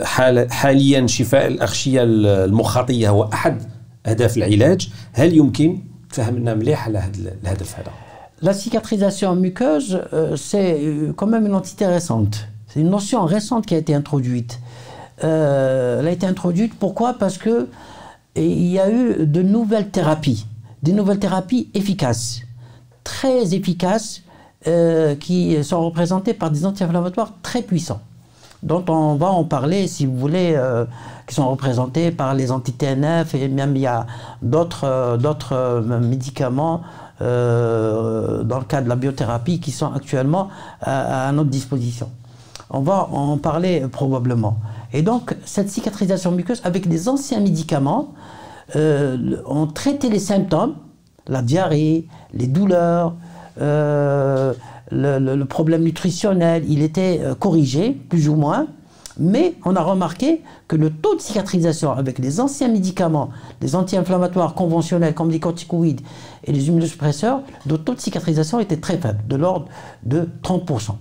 حاليا 0.05 1.07
شفاء 1.07 1.46
الأغشية 1.46 2.03
المخاطية 2.03 3.11
هو 3.11 3.31
أحد 3.33 3.62
أهداف 4.07 4.37
العلاج 4.37 4.88
هل 5.12 5.37
يمكن 5.37 5.79
تفهمنا 6.12 6.55
مليح 6.55 6.87
على 6.87 7.03
الهدف 7.42 7.79
هذا 7.79 8.06
la 8.41 8.54
cicatrisation 8.54 9.36
muqueuse, 9.36 10.02
euh, 10.13 10.36
c'est 10.36 10.78
euh, 10.80 11.13
quand 11.15 11.28
même 11.28 11.45
une 11.45 11.56
entité 11.56 11.86
récente. 11.86 12.47
C'est 12.67 12.82
une 12.82 12.89
notion 12.89 13.26
récente 13.26 13.65
qui 13.65 13.73
a 13.73 13.78
été 13.78 13.95
introduite. 13.95 14.60
Euh, 15.23 16.00
elle 16.00 16.08
a 16.08 16.12
été 16.12 16.28
introduite 16.28 16.73
pourquoi? 16.78 17.13
Parce 17.13 17.38
que 17.38 17.67
il 18.36 18.67
y 18.67 18.80
a 18.80 18.91
eu 18.91 19.26
de 19.26 19.41
nouvelles 19.41 19.89
thérapies, 19.89 20.45
des 20.84 20.91
nouvelles 20.91 21.17
thérapies 21.17 21.69
efficaces, 21.73 22.41
très 23.04 23.56
efficaces, 23.56 24.21
qui 25.21 25.63
sont 25.63 25.86
représentées 25.86 26.34
par 26.34 26.52
des 26.52 26.65
anti-inflammatoires 26.65 27.32
très 27.41 27.62
puissants, 27.62 28.02
dont 28.62 28.84
on 28.89 29.15
va 29.15 29.28
en 29.28 29.45
parler 29.45 29.88
si 29.88 30.06
vous 30.06 30.17
voulez, 30.17 30.60
qui 31.26 31.34
sont 31.34 31.50
représentés 31.50 32.12
par 32.12 32.36
les 32.36 32.52
anti-TNF 32.52 33.34
et 33.34 33.47
même 33.47 33.76
il 33.78 33.84
y 33.84 33.88
a 33.88 34.06
d'autres 34.41 35.82
médicaments 36.02 36.82
euh, 37.21 38.43
dans 38.43 38.60
le 38.60 38.65
cas 38.65 38.82
de 38.82 38.89
la 38.89 38.95
biothérapie 38.95 39.60
qui 39.60 39.71
sont 39.71 39.91
actuellement 39.91 40.49
à, 40.82 41.32
notre 41.32 41.49
disposition. 41.49 42.12
On 42.69 42.82
va 42.82 43.08
en 43.12 43.38
parler 43.38 43.86
probablement. 43.91 44.60
Et 44.93 45.01
donc, 45.01 45.36
cette 45.45 45.69
cicatrisation 45.69 46.32
muqueuse, 46.32 46.62
avec 46.63 46.88
des 46.88 47.10
anciens 47.10 47.39
médicaments, 47.39 48.13
euh, 48.75 49.38
ont 49.45 49.67
traité 49.67 50.10
les 50.10 50.19
symptômes, 50.19 50.75
la 51.27 51.41
diarrhée, 51.41 52.08
les 52.34 52.47
douleurs, 52.47 53.15
euh, 53.62 54.53
le, 54.91 55.43
problème 55.45 55.84
nutritionnel, 55.84 56.63
il 56.69 56.82
était 56.84 57.21
corrigé, 57.39 57.91
plus 57.91 58.30
ou 58.30 58.36
moins. 58.36 58.67
Mais 59.19 59.56
on 59.65 59.75
a 59.75 59.82
remarqué 59.82 60.41
que 60.67 60.75
le 60.75 60.91
taux 60.91 61.15
de 61.15 61.21
cicatrisation 61.21 61.91
avec 61.91 62.19
les 62.19 62.39
anciens 62.39 62.67
médicaments, 62.67 63.30
les 63.62 63.75
anti-inflammatoires 63.75 64.53
conventionnels 64.53 65.13
comme 65.13 65.32
les 65.32 65.39
corticoïdes 65.39 66.01
et 66.43 66.51
les 66.51 66.67
immunosuppresseurs, 66.67 67.41
le 67.65 67.77
taux 67.77 67.95
de 67.95 67.99
cicatrisation 67.99 68.60
était 68.60 68.77
très 68.77 68.97
faible, 68.97 69.19
de 69.27 69.36
l'ordre 69.36 69.67
de 70.03 70.27
30%. 70.43 70.91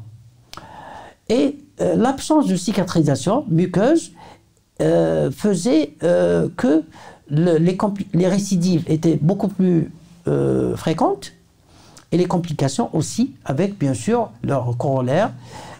Et 1.28 1.58
euh, 1.80 1.96
l'absence 1.96 2.46
de 2.46 2.56
cicatrisation 2.56 3.44
muqueuse 3.48 4.12
euh, 4.80 5.30
faisait 5.30 5.94
euh, 6.02 6.48
que 6.56 6.84
les, 7.28 7.76
les, 8.14 8.28
récidives 8.28 8.84
étaient 8.86 9.18
beaucoup 9.20 9.48
plus 9.48 9.90
fréquentes 10.74 11.32
et 12.10 12.16
les 12.16 12.26
complications 12.26 12.90
aussi, 12.92 13.34
avec 13.44 13.78
bien 13.78 13.94
sûr 13.94 14.30
leur 14.42 14.76
corollaire 14.76 15.30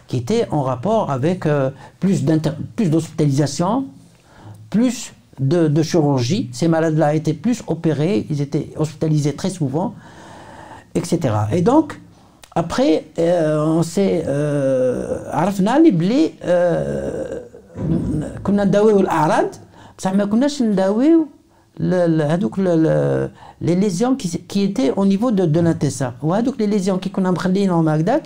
qui 0.06 0.16
était 0.18 0.46
en 0.50 0.62
rapport 0.62 1.10
avec 1.10 1.46
euh, 1.46 1.70
plus 2.00 2.24
d'hospitalisation, 2.24 3.86
plus, 4.70 5.12
de, 5.38 5.82
chirurgie. 5.82 6.50
Ces 6.52 6.68
malades-là 6.68 7.14
étaient 7.14 7.32
plus 7.32 7.62
opérés, 7.66 8.26
ils 8.30 8.40
étaient 8.40 8.70
hospitalisés 8.76 9.34
très 9.34 9.50
souvent, 9.50 9.94
etc. 10.94 11.18
Et 11.52 11.62
donc, 11.62 12.00
après, 12.54 13.06
euh, 13.18 13.64
on 13.64 13.82
s'est 13.82 14.24
عرفنا 15.32 15.78
لي 15.78 15.90
بلي 15.90 16.30
كنا 18.42 18.64
نداويو 18.64 19.00
الاعراض 19.00 19.46
بصح 19.98 20.12
ما 20.14 20.24
كناش 20.24 20.62
نداويو 20.62 21.26
هذوك 22.20 22.58
لي 22.58 23.30
ليزيون 23.60 24.16
كي 24.16 24.60
ايتي 24.60 24.92
au 24.92 25.04
niveau 25.04 25.30
de, 25.30 25.46
de 25.46 25.60
l'intestin 25.60 26.12
وهذوك 26.22 26.60
لي 26.60 26.66
ليزيون 26.66 26.98
كي 26.98 27.08
كنا 27.08 27.30
مخلينهم 27.30 27.88
هكذاك 27.88 28.22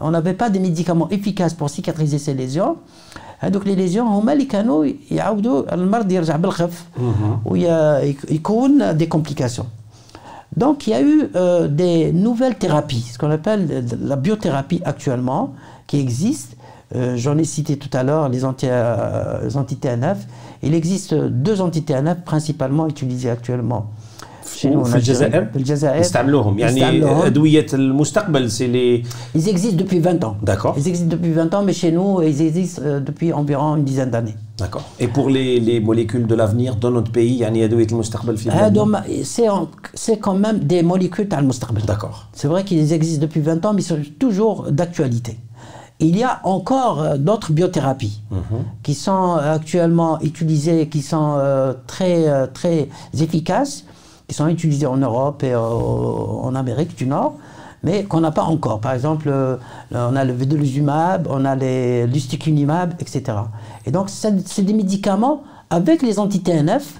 on 0.00 0.10
n'avait 0.10 0.34
pas 0.34 0.50
de 0.50 0.58
médicaments 0.58 1.08
efficaces 1.10 1.54
pour 1.54 1.70
cicatriser 1.70 2.18
ces 2.18 2.34
lésions 2.34 2.76
هذوك 3.40 3.66
لي 3.66 3.74
ليزيون 3.74 4.06
هما 4.06 4.32
اللي 4.32 4.44
كانوا 4.44 4.86
يعاودوا 5.10 5.74
المرض 5.74 6.12
يرجع 6.12 6.36
بالخف 6.36 6.84
ويكون 7.44 8.98
des 8.98 9.08
complications 9.08 9.66
donc 10.56 10.86
il 10.86 10.90
y 10.90 10.94
a 10.94 11.00
eu 11.00 11.30
euh, 11.36 11.68
des 11.68 12.12
nouvelles 12.12 12.56
thérapies 12.56 13.06
ce 13.12 13.18
qu'on 13.18 13.30
appelle 13.30 13.84
la 14.02 14.16
biothérapie 14.16 14.82
actuellement 14.84 15.54
qui 15.86 15.98
existe 15.98 16.56
euh, 16.94 17.16
j'en 17.16 17.38
ai 17.38 17.44
cité 17.44 17.76
tout 17.76 17.92
à 17.96 18.02
l'heure 18.02 18.28
les 18.28 18.44
euh, 18.44 19.50
anti-TNF 19.54 20.18
il 20.62 20.74
existe 20.74 21.14
deux 21.14 21.60
anti-TNF 21.60 22.18
principalement 22.24 22.86
utilisées 22.88 23.30
actuellement 23.30 23.86
في 24.60 24.96
الجزائر 24.96 25.44
في 25.44 25.56
الجزائر 25.56 26.00
نستعملوهم 26.00 26.58
يعني 26.58 27.04
ادويه 27.26 27.66
المستقبل 27.74 28.50
سي 28.50 28.66
لي 28.66 29.02
Ils 29.34 29.48
existent 29.48 29.76
depuis 29.76 30.00
20 30.00 30.24
ans. 30.24 30.36
D'accord. 30.42 30.74
Ils 30.78 30.88
existent 30.88 31.16
depuis 31.16 31.32
20 31.32 31.54
ans, 31.54 31.62
mais 31.62 31.72
chez 31.72 31.92
nous, 31.92 32.22
ils 32.22 32.42
existent 32.42 32.82
euh, 32.84 33.00
depuis 33.00 33.32
environ 33.32 33.76
une 33.76 33.84
dizaine 33.84 34.10
d'années. 34.10 34.36
D'accord. 34.58 34.84
Et 34.98 35.08
pour 35.08 35.30
les, 35.30 35.60
les 35.60 35.80
molécules 35.80 36.26
de 36.26 36.34
l'avenir 36.34 36.76
dans 36.76 36.90
notre 36.90 37.12
pays, 37.12 37.40
يعني 37.40 37.64
ادويه 37.64 37.86
المستقبل 37.92 38.36
في 38.36 38.46
البلاد 38.46 39.02
c'est 39.24 39.48
c'est 39.94 40.18
quand 40.18 40.34
même 40.34 40.58
des 40.58 40.82
molécules 40.82 41.28
تاع 41.28 41.38
المستقبل. 41.38 41.80
D'accord. 41.82 42.28
C'est 42.32 42.48
vrai 42.48 42.64
qu'ils 42.64 42.92
existent 42.92 43.22
depuis 43.26 43.40
20 43.40 43.64
ans, 43.66 43.72
mais 43.74 43.82
ils 43.82 43.86
sont 43.86 43.98
toujours 44.18 44.70
d'actualité. 44.70 45.36
Il 46.00 46.16
y 46.16 46.24
a 46.24 46.40
encore 46.44 47.02
euh, 47.02 47.16
d'autres 47.16 47.52
biothérapies 47.52 48.22
mhm. 48.30 48.40
qui 48.82 48.94
sont 48.94 49.34
actuellement 49.56 50.20
utilisées, 50.22 50.88
qui 50.88 51.02
sont 51.02 51.34
euh, 51.36 51.74
très, 51.86 52.48
très 52.58 52.88
efficaces 53.26 53.84
qui 54.27 54.35
sont 54.35 54.47
utilisés 54.47 54.87
en 54.87 54.97
Europe 54.97 55.43
et 55.43 55.55
en 55.55 56.55
Amérique 56.55 56.95
du 56.95 57.05
Nord, 57.05 57.35
mais 57.83 58.03
qu'on 58.03 58.19
n'a 58.19 58.31
pas 58.31 58.43
encore. 58.43 58.81
Par 58.81 58.93
exemple, 58.93 59.29
euh, 59.29 59.57
on 59.91 60.15
a 60.15 60.25
le 60.25 60.33
vedolizumab, 60.33 61.27
on 61.29 61.45
a 61.45 61.55
les 61.55 62.03
etc. 62.03 63.37
Et 63.85 63.91
donc, 63.91 64.09
c'est 64.09 64.63
des 64.63 64.73
médicaments 64.73 65.43
avec 65.69 66.01
les 66.01 66.17
anti-TNF, 66.17 66.99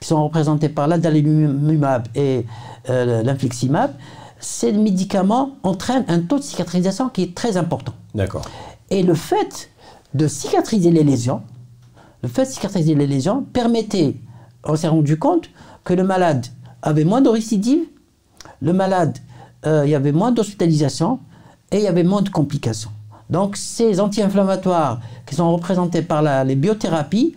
qui 0.00 0.06
sont 0.06 0.22
représentés 0.22 0.68
par 0.68 0.86
l'adalimumab 0.86 2.06
et 2.14 2.46
euh, 2.88 3.22
l'infliximab, 3.24 3.90
ces 4.38 4.72
médicaments 4.72 5.56
entraînent 5.64 6.04
un 6.06 6.20
taux 6.20 6.38
de 6.38 6.44
cicatrisation 6.44 7.08
qui 7.08 7.24
est 7.24 7.34
très 7.34 7.56
important. 7.56 7.92
D'accord. 8.14 8.42
Et 8.90 9.02
le 9.02 9.14
fait 9.14 9.70
de 10.14 10.28
cicatriser 10.28 10.92
les 10.92 11.02
lésions, 11.02 11.42
le 12.22 12.28
fait 12.28 12.44
de 12.44 12.50
cicatriser 12.50 12.94
les 12.94 13.08
lésions 13.08 13.42
permettait, 13.52 14.14
on 14.64 14.76
s'est 14.76 14.88
rendu 14.88 15.18
compte, 15.18 15.50
que 15.88 15.94
le 15.94 16.04
malade 16.04 16.46
avait 16.82 17.04
moins 17.04 17.22
de 17.22 17.30
récidives, 17.30 17.86
le 18.60 18.74
malade, 18.74 19.16
euh, 19.64 19.86
il 19.86 19.90
y 19.90 19.94
avait 19.94 20.12
moins 20.12 20.32
d'hospitalisation 20.32 21.18
et 21.72 21.78
il 21.78 21.82
y 21.82 21.86
avait 21.86 22.02
moins 22.02 22.20
de 22.20 22.28
complications. 22.28 22.90
Donc 23.30 23.56
ces 23.56 23.98
anti-inflammatoires 23.98 25.00
qui 25.24 25.34
sont 25.34 25.50
représentés 25.50 26.02
par 26.02 26.20
la, 26.20 26.44
les 26.44 26.56
biothérapies 26.56 27.36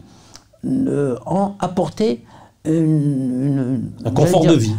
euh, 0.65 1.15
ont 1.25 1.53
apporté 1.59 2.25
un 2.65 4.11
confort 4.13 4.45
de 4.45 4.53
vie 4.53 4.75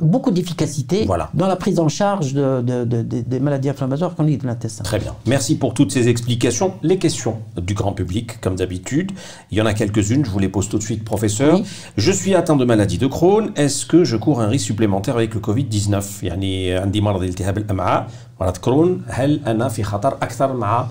beaucoup 0.00 0.30
d'efficacité 0.30 1.06
dans 1.34 1.46
la 1.46 1.56
prise 1.56 1.80
en 1.80 1.88
charge 1.88 2.32
des 2.32 3.40
maladies 3.40 3.68
inflammatoires 3.68 4.14
chroniques 4.14 4.42
de 4.42 4.46
l'intestin. 4.46 4.84
Très 4.84 4.98
bien. 4.98 5.14
Merci 5.26 5.56
pour 5.56 5.74
toutes 5.74 5.90
ces 5.90 6.08
explications. 6.08 6.74
Les 6.82 6.98
questions 6.98 7.38
du 7.56 7.74
grand 7.74 7.92
public, 7.92 8.40
comme 8.40 8.56
d'habitude. 8.56 9.12
Il 9.50 9.58
y 9.58 9.62
en 9.62 9.66
a 9.66 9.74
quelques-unes, 9.74 10.24
je 10.24 10.30
vous 10.30 10.38
les 10.38 10.48
pose 10.48 10.68
tout 10.68 10.78
de 10.78 10.82
suite, 10.82 11.04
professeur. 11.04 11.60
Je 11.96 12.12
suis 12.12 12.34
atteint 12.34 12.56
de 12.56 12.64
maladie 12.64 12.98
de 12.98 13.06
Crohn. 13.06 13.50
Est-ce 13.56 13.86
que 13.86 14.04
je 14.04 14.16
cours 14.16 14.40
un 14.40 14.48
risque 14.48 14.66
supplémentaire 14.66 15.16
avec 15.16 15.34
le 15.34 15.40
Covid-19 15.40 16.04
يعني 16.22 16.74
عندي 16.74 17.00
مرض 17.00 17.22
التهاب 17.22 17.58
الامعاء 17.58 18.08
مرض 18.40 18.56
كرون 18.56 19.02
هل 19.06 19.40
انا 19.46 19.68
في 19.68 19.82
خطر 19.82 20.14
اكثر 20.14 20.52
مع 20.52 20.86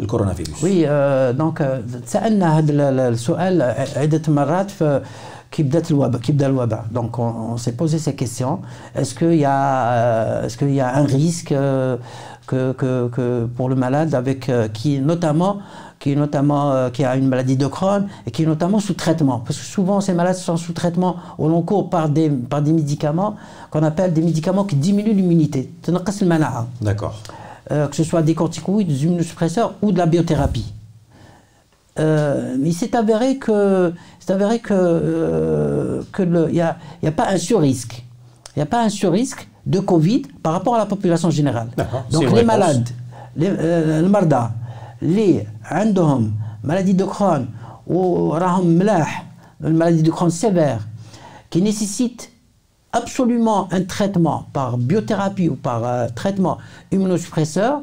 الكورونا 0.00 0.34
Oui, 0.34 0.84
euh, 0.84 1.32
donc 1.32 1.62
سالنا 2.06 2.58
هذا 2.58 3.08
السؤال 3.08 3.62
عده 3.96 4.22
مرات 4.32 4.70
في 4.70 5.02
donc 6.91 7.19
on, 7.19 7.57
s'est 7.57 7.73
posé 7.73 7.99
ces 7.99 8.15
questions. 8.15 8.59
Est-ce 8.95 9.15
qu'il 9.15 9.35
y, 9.35 9.45
a, 9.45 10.43
est 10.45 10.57
qu'il 10.57 10.73
y 10.73 10.81
a 10.81 10.95
un 10.95 11.05
risque 11.05 11.51
euh, 11.51 11.97
que, 12.47 12.73
que, 12.73 13.07
que, 13.07 13.45
pour 13.45 13.69
le 13.69 13.75
malade 13.75 14.13
avec, 14.13 14.49
euh, 14.49 14.67
qui, 14.67 14.99
notamment 14.99 15.59
qui, 15.99 16.11
est 16.11 16.15
notamment, 16.15 16.71
euh, 16.71 16.89
qui 16.89 17.03
a 17.03 17.15
une 17.15 17.27
maladie 17.27 17.57
de 17.57 17.67
Crohn 17.67 18.07
et 18.27 18.31
qui 18.31 18.43
est 18.43 18.45
notamment 18.45 18.79
sous 18.79 18.93
traitement? 18.93 19.39
Parce 19.39 19.57
que 19.57 19.65
souvent, 19.65 20.01
ces 20.01 20.13
malades 20.13 20.35
sont 20.35 20.57
sous 20.57 20.73
traitement 20.73 21.15
au 21.39 21.47
long 21.47 21.63
cours 21.63 21.89
par 21.89 22.09
des, 22.09 22.29
par 22.29 22.61
des 22.61 22.73
médicaments 22.73 23.35
qu'on 23.71 23.81
appelle 23.81 24.13
des 24.13 24.21
médicaments 24.21 24.65
qui 24.65 24.75
diminuent 24.75 25.15
l'immunité. 25.15 25.71
D'accord. 26.81 27.15
Euh, 27.71 27.87
que 27.87 27.95
ce 27.95 28.03
soit 28.03 28.21
des 28.21 28.35
corticoïdes, 28.35 28.87
des 28.87 29.05
immunosuppresseurs 29.05 29.73
ou 29.81 29.91
de 29.91 29.97
la 29.97 30.05
biothérapie. 30.05 30.74
Euh, 31.98 32.56
mais 32.58 32.72
c'est 32.72 32.94
avéré 32.94 33.36
que 33.36 33.92
c'est 34.20 34.32
avéré 34.32 34.60
que 34.60 34.72
euh, 34.72 36.02
que 36.12 36.22
il 36.22 36.52
n'y 36.52 36.60
a, 36.60 36.76
y 37.02 37.06
a 37.06 37.12
pas 37.12 37.28
un 37.28 37.36
surrisque. 37.36 38.04
Il 38.54 38.60
n'y 38.60 38.62
a 38.62 38.66
pas 38.66 38.82
un 38.82 38.88
surrisque 38.88 39.48
de 39.66 39.80
Covid 39.80 40.22
par 40.42 40.52
rapport 40.52 40.76
à 40.76 40.78
la 40.78 40.86
population 40.86 41.30
générale. 41.30 41.68
Donc 42.10 42.30
les 42.32 42.44
malades, 42.44 42.88
les 43.36 43.48
euh, 43.48 44.08
marda, 44.08 44.52
les 45.02 45.46
عندهم 45.64 46.32
maladie 46.62 46.94
de 46.94 47.04
Crohn 47.04 47.46
ou 47.86 48.30
راهم 48.30 48.82
une 49.62 49.76
maladie 49.76 50.02
de 50.02 50.10
Crohn 50.10 50.30
sévère 50.30 50.86
qui 51.50 51.62
nécessite 51.62 52.30
absolument 52.92 53.68
un 53.72 53.82
traitement 53.82 54.46
par 54.52 54.78
biothérapie 54.78 55.48
ou 55.48 55.54
par 55.54 55.84
euh, 55.84 56.08
traitement 56.14 56.58
immunosuppresseur 56.92 57.82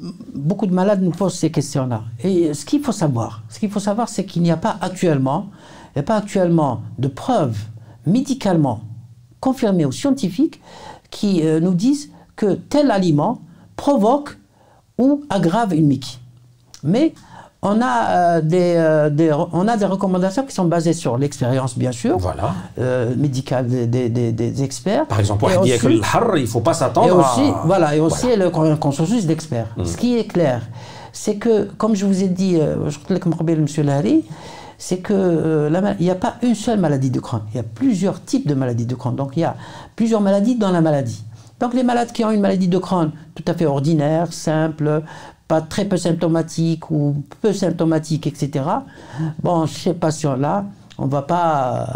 beaucoup 0.00 0.66
de 0.66 0.74
malades 0.74 1.02
nous 1.02 1.10
posent 1.10 1.34
ces 1.34 1.50
questions-là. 1.50 2.04
Et 2.22 2.54
ce 2.54 2.64
qu'il 2.64 2.80
faut 2.80 2.92
savoir, 2.92 3.42
ce 3.48 3.58
qu'il 3.58 3.70
faut 3.70 3.80
savoir, 3.80 4.08
c'est 4.08 4.24
qu'il 4.24 4.42
n'y 4.42 4.50
a 4.50 4.56
pas 4.56 4.76
actuellement, 4.80 5.50
il 5.90 5.98
n'y 5.98 6.00
a 6.00 6.04
pas 6.04 6.16
actuellement 6.16 6.82
de 6.98 7.08
preuves 7.08 7.58
médicalement 8.06 8.80
confirmées 9.40 9.84
ou 9.84 9.92
scientifiques 9.92 10.60
qui 11.10 11.46
euh, 11.46 11.60
nous 11.60 11.74
disent 11.74 12.10
que 12.36 12.54
tel 12.54 12.90
aliment 12.90 13.42
provoque 13.76 14.38
ou 14.98 15.24
aggrave 15.30 15.74
une 15.74 15.86
Mickey. 15.86 16.18
Mais 16.82 17.14
on 17.62 17.80
a, 17.80 18.10
euh, 18.10 18.40
des, 18.40 18.74
euh, 18.76 19.10
des, 19.10 19.32
on 19.52 19.66
a 19.66 19.76
des 19.76 19.84
recommandations 19.84 20.44
qui 20.44 20.54
sont 20.54 20.66
basées 20.66 20.92
sur 20.92 21.18
l'expérience, 21.18 21.76
bien 21.76 21.90
sûr, 21.90 22.16
voilà. 22.18 22.54
euh, 22.78 23.14
médicale 23.16 23.66
des, 23.66 23.86
des, 23.86 24.32
des, 24.32 24.62
experts. 24.62 25.06
Par 25.06 25.18
exemple, 25.18 25.46
il 25.64 25.72
ne 25.72 26.46
faut 26.46 26.60
pas 26.60 26.74
s'attendre 26.74 27.08
et 27.08 27.10
aussi, 27.10 27.52
Voilà, 27.64 27.96
et 27.96 28.00
aussi 28.00 28.28
le 28.36 28.50
consensus 28.76 29.26
d'experts. 29.26 29.68
Mm. 29.76 29.84
Ce 29.84 29.96
qui 29.96 30.16
est 30.18 30.26
clair, 30.26 30.62
c'est 31.12 31.36
que, 31.36 31.64
comme 31.76 31.96
je 31.96 32.06
vous 32.06 32.22
ai 32.22 32.28
dit, 32.28 32.58
je 32.86 32.98
crois 32.98 33.16
M. 33.48 33.66
Lahari, 33.84 34.24
c'est 34.80 35.02
qu'il 35.02 35.82
n'y 36.00 36.10
a 36.10 36.14
pas 36.14 36.36
une 36.42 36.54
seule 36.54 36.78
maladie 36.78 37.10
de 37.10 37.18
Crohn. 37.18 37.42
Il 37.52 37.56
y 37.56 37.60
a 37.60 37.64
plusieurs 37.64 38.22
types 38.24 38.46
de 38.46 38.54
maladies 38.54 38.86
de 38.86 38.94
Crohn. 38.94 39.16
Donc 39.16 39.32
il 39.36 39.40
y 39.40 39.44
a 39.44 39.56
plusieurs 39.96 40.20
maladies 40.20 40.54
dans 40.54 40.70
la 40.70 40.80
maladie. 40.80 41.24
Donc 41.58 41.74
les 41.74 41.82
malades 41.82 42.12
qui 42.12 42.24
ont 42.24 42.30
une 42.30 42.40
maladie 42.40 42.68
de 42.68 42.78
Crohn 42.78 43.10
tout 43.34 43.42
à 43.48 43.54
fait 43.54 43.66
ordinaire, 43.66 44.32
simple, 44.32 45.02
pas 45.48 45.62
très 45.62 45.86
peu 45.86 45.96
symptomatique 45.96 46.90
ou 46.90 47.24
peu 47.40 47.52
symptomatique, 47.54 48.26
etc. 48.26 48.64
Bon, 49.42 49.66
ces 49.66 49.94
patients-là, 49.94 50.66
on 50.98 51.06
ne 51.06 51.10
va 51.10 51.22
pas 51.22 51.86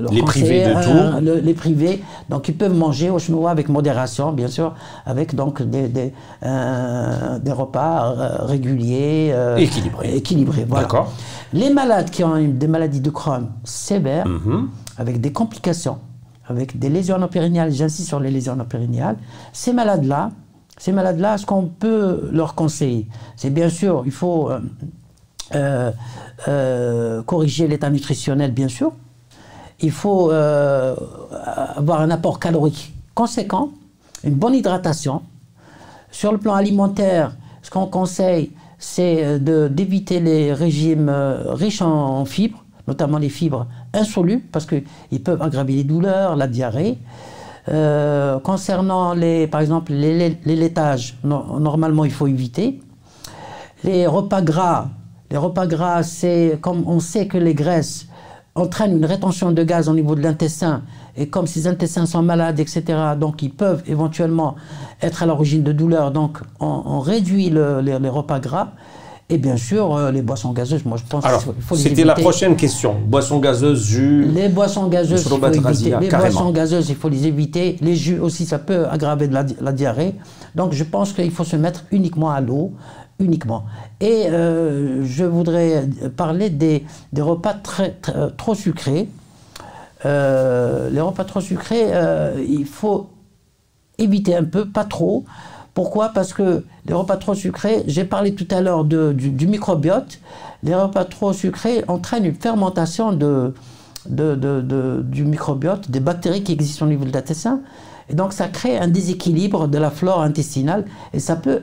euh, 0.00 0.06
les 0.10 0.22
priver 0.22 0.66
de 0.66 0.72
tout. 0.82 1.42
les 1.44 1.54
priver. 1.54 2.02
Donc 2.28 2.48
ils 2.48 2.56
peuvent 2.56 2.74
manger 2.74 3.08
au 3.08 3.18
chinois 3.18 3.50
avec 3.50 3.68
modération, 3.68 4.32
bien 4.32 4.48
sûr, 4.48 4.74
avec 5.06 5.34
donc 5.34 5.62
des, 5.62 5.88
des, 5.88 6.12
euh, 6.42 7.38
des 7.38 7.52
repas 7.52 8.12
euh, 8.12 8.44
réguliers, 8.44 9.34
équilibrés. 9.56 10.16
équilibrés 10.16 10.66
voilà. 10.68 10.82
D'accord. 10.82 11.12
Les 11.52 11.70
malades 11.70 12.10
qui 12.10 12.22
ont 12.22 12.36
des 12.36 12.68
maladies 12.68 13.00
de 13.00 13.10
Crohn 13.10 13.46
sévères, 13.62 14.26
mhm. 14.26 14.68
avec 14.98 15.20
des 15.20 15.32
complications, 15.32 15.98
avec 16.48 16.78
des 16.78 16.88
lésions 16.88 17.26
périnéales, 17.28 17.70
j'insiste 17.70 18.08
sur 18.08 18.20
les 18.20 18.32
lésions 18.32 18.56
périnéales, 18.68 19.16
ces 19.52 19.72
malades-là, 19.72 20.30
ces 20.78 20.92
malades-là, 20.92 21.38
ce 21.38 21.46
qu'on 21.46 21.66
peut 21.66 22.28
leur 22.32 22.54
conseiller, 22.54 23.06
c'est 23.36 23.50
bien 23.50 23.68
sûr, 23.68 24.02
il 24.06 24.12
faut 24.12 24.50
euh, 24.50 24.60
euh, 25.54 25.92
euh, 26.48 27.22
corriger 27.22 27.68
l'état 27.68 27.90
nutritionnel, 27.90 28.52
bien 28.52 28.68
sûr. 28.68 28.92
Il 29.80 29.90
faut 29.90 30.30
avoir 30.30 32.00
un 32.00 32.10
apport 32.10 32.38
calorique 32.38 32.94
conséquent, 33.14 33.70
une 34.22 34.34
bonne 34.34 34.54
hydratation. 34.54 35.22
Sur 36.10 36.32
le 36.32 36.38
plan 36.38 36.54
alimentaire, 36.54 37.34
ce 37.60 37.70
qu'on 37.70 37.86
conseille, 37.86 38.52
c'est 38.78 39.38
d'éviter 39.40 40.20
les 40.20 40.52
régimes 40.52 41.10
riches 41.48 41.82
en 41.82 42.24
fibres, 42.24 42.64
notamment 42.86 43.18
les 43.18 43.28
fibres 43.28 43.66
insolubles, 43.92 44.44
parce 44.52 44.64
qu'ils 44.64 45.22
peuvent 45.22 45.42
aggraver 45.42 45.74
les 45.74 45.84
douleurs, 45.84 46.36
la 46.36 46.46
diarrhée. 46.46 46.96
Euh, 47.68 48.38
concernant, 48.40 49.14
les, 49.14 49.46
par 49.46 49.60
exemple, 49.60 49.92
les, 49.92 50.36
laitages, 50.44 51.16
normalement, 51.24 52.04
il 52.04 52.12
faut 52.12 52.26
éviter. 52.26 52.80
Les 53.84 54.06
repas 54.06 54.42
gras, 54.42 54.88
les 55.30 55.36
repas 55.36 55.66
gras, 55.66 56.02
c'est 56.02 56.58
comme 56.60 56.84
on 56.86 57.00
sait 57.00 57.26
que 57.26 57.38
les 57.38 57.54
graisses 57.54 58.06
entraînent 58.54 58.96
une 58.96 59.04
rétention 59.04 59.50
de 59.50 59.62
gaz 59.62 59.88
au 59.88 59.94
niveau 59.94 60.14
de 60.14 60.20
l'intestin, 60.20 60.82
et 61.16 61.28
comme 61.28 61.46
ces 61.46 61.66
intestins 61.66 62.06
sont 62.06 62.22
malades, 62.22 62.60
etc., 62.60 62.84
donc 63.18 63.42
ils 63.42 63.50
peuvent 63.50 63.82
éventuellement 63.86 64.54
être 65.02 65.22
à 65.22 65.26
l'origine 65.26 65.62
de 65.62 65.72
douleurs, 65.72 66.12
donc 66.12 66.38
on, 66.60 67.00
réduit 67.00 67.50
les 67.50 68.08
repas 68.08 68.38
gras. 68.38 68.68
Et 69.30 69.38
bien 69.38 69.56
sûr, 69.56 69.96
euh, 69.96 70.10
les 70.10 70.20
boissons 70.20 70.52
gazeuses, 70.52 70.84
moi 70.84 70.98
je 70.98 71.04
pense 71.08 71.24
qu'il 71.24 71.62
faut 71.62 71.76
les 71.76 71.80
C'était 71.80 72.04
la 72.04 72.14
prochaine 72.14 72.56
question. 72.56 72.94
Boissons 73.06 73.38
gazeuses, 73.38 73.86
jus. 73.86 74.26
Les 74.26 74.50
boissons 74.50 74.86
gazeuses, 74.88 75.22
il 75.24 75.38
faut 75.38 75.46
éviter. 75.46 75.94
Les 75.98 76.10
boissons 76.10 76.50
gazeuses, 76.50 76.90
il 76.90 76.96
faut 76.96 77.08
les 77.08 77.26
éviter. 77.26 77.78
Les 77.80 77.96
jus 77.96 78.18
aussi, 78.18 78.44
ça 78.44 78.58
peut 78.58 78.86
aggraver 78.86 79.28
de 79.28 79.34
la, 79.34 79.72
diarrhée. 79.72 80.14
Donc 80.54 80.72
je 80.72 80.84
pense 80.84 81.14
qu'il 81.14 81.30
faut 81.30 81.44
se 81.44 81.56
mettre 81.56 81.84
uniquement 81.90 82.30
à 82.30 82.42
l'eau, 82.42 82.72
uniquement. 83.18 83.64
Et 84.02 84.26
euh, 84.28 85.06
je 85.06 85.24
voudrais 85.24 85.88
parler 86.16 86.50
des, 86.50 86.84
des 87.14 87.22
repas 87.22 87.54
très, 87.54 87.96
euh, 88.14 88.28
trop 88.36 88.54
sucrés. 88.54 89.08
les 90.04 91.00
repas 91.00 91.24
trop 91.24 91.40
sucrés, 91.40 91.86
il 92.46 92.66
faut 92.66 93.08
éviter 93.96 94.36
un 94.36 94.44
peu, 94.44 94.66
pas 94.66 94.84
trop. 94.84 95.24
Pourquoi 95.73 96.09
Parce 96.09 96.33
que 96.33 96.63
les 96.85 96.93
repas 96.93 97.17
trop 97.17 97.35
sucrés, 97.35 97.83
j'ai 97.87 98.03
parlé 98.03 98.33
tout 98.33 98.47
à 98.51 98.61
l'heure 98.61 98.83
du, 98.83 99.47
microbiote, 99.47 100.19
les 100.63 100.75
repas 100.75 101.05
trop 101.05 101.31
sucrés 101.33 101.83
entraînent 101.87 102.25
une 102.25 102.35
fermentation 102.35 103.13
de, 103.13 103.53
du 104.05 105.23
microbiote, 105.23 105.89
des 105.89 105.99
bactéries 105.99 106.43
qui 106.43 106.51
existent 106.53 106.85
au 106.85 106.89
niveau 106.89 107.05
de 107.05 107.13
l'intestin. 107.13 107.61
Et 108.09 108.15
donc 108.15 108.33
ça 108.33 108.47
crée 108.47 108.77
un 108.77 108.87
déséquilibre 108.87 109.67
de 109.67 109.77
la 109.77 109.91
flore 109.91 110.21
intestinale 110.21 110.85
et 111.13 111.19
ça 111.19 111.35
peut 111.35 111.61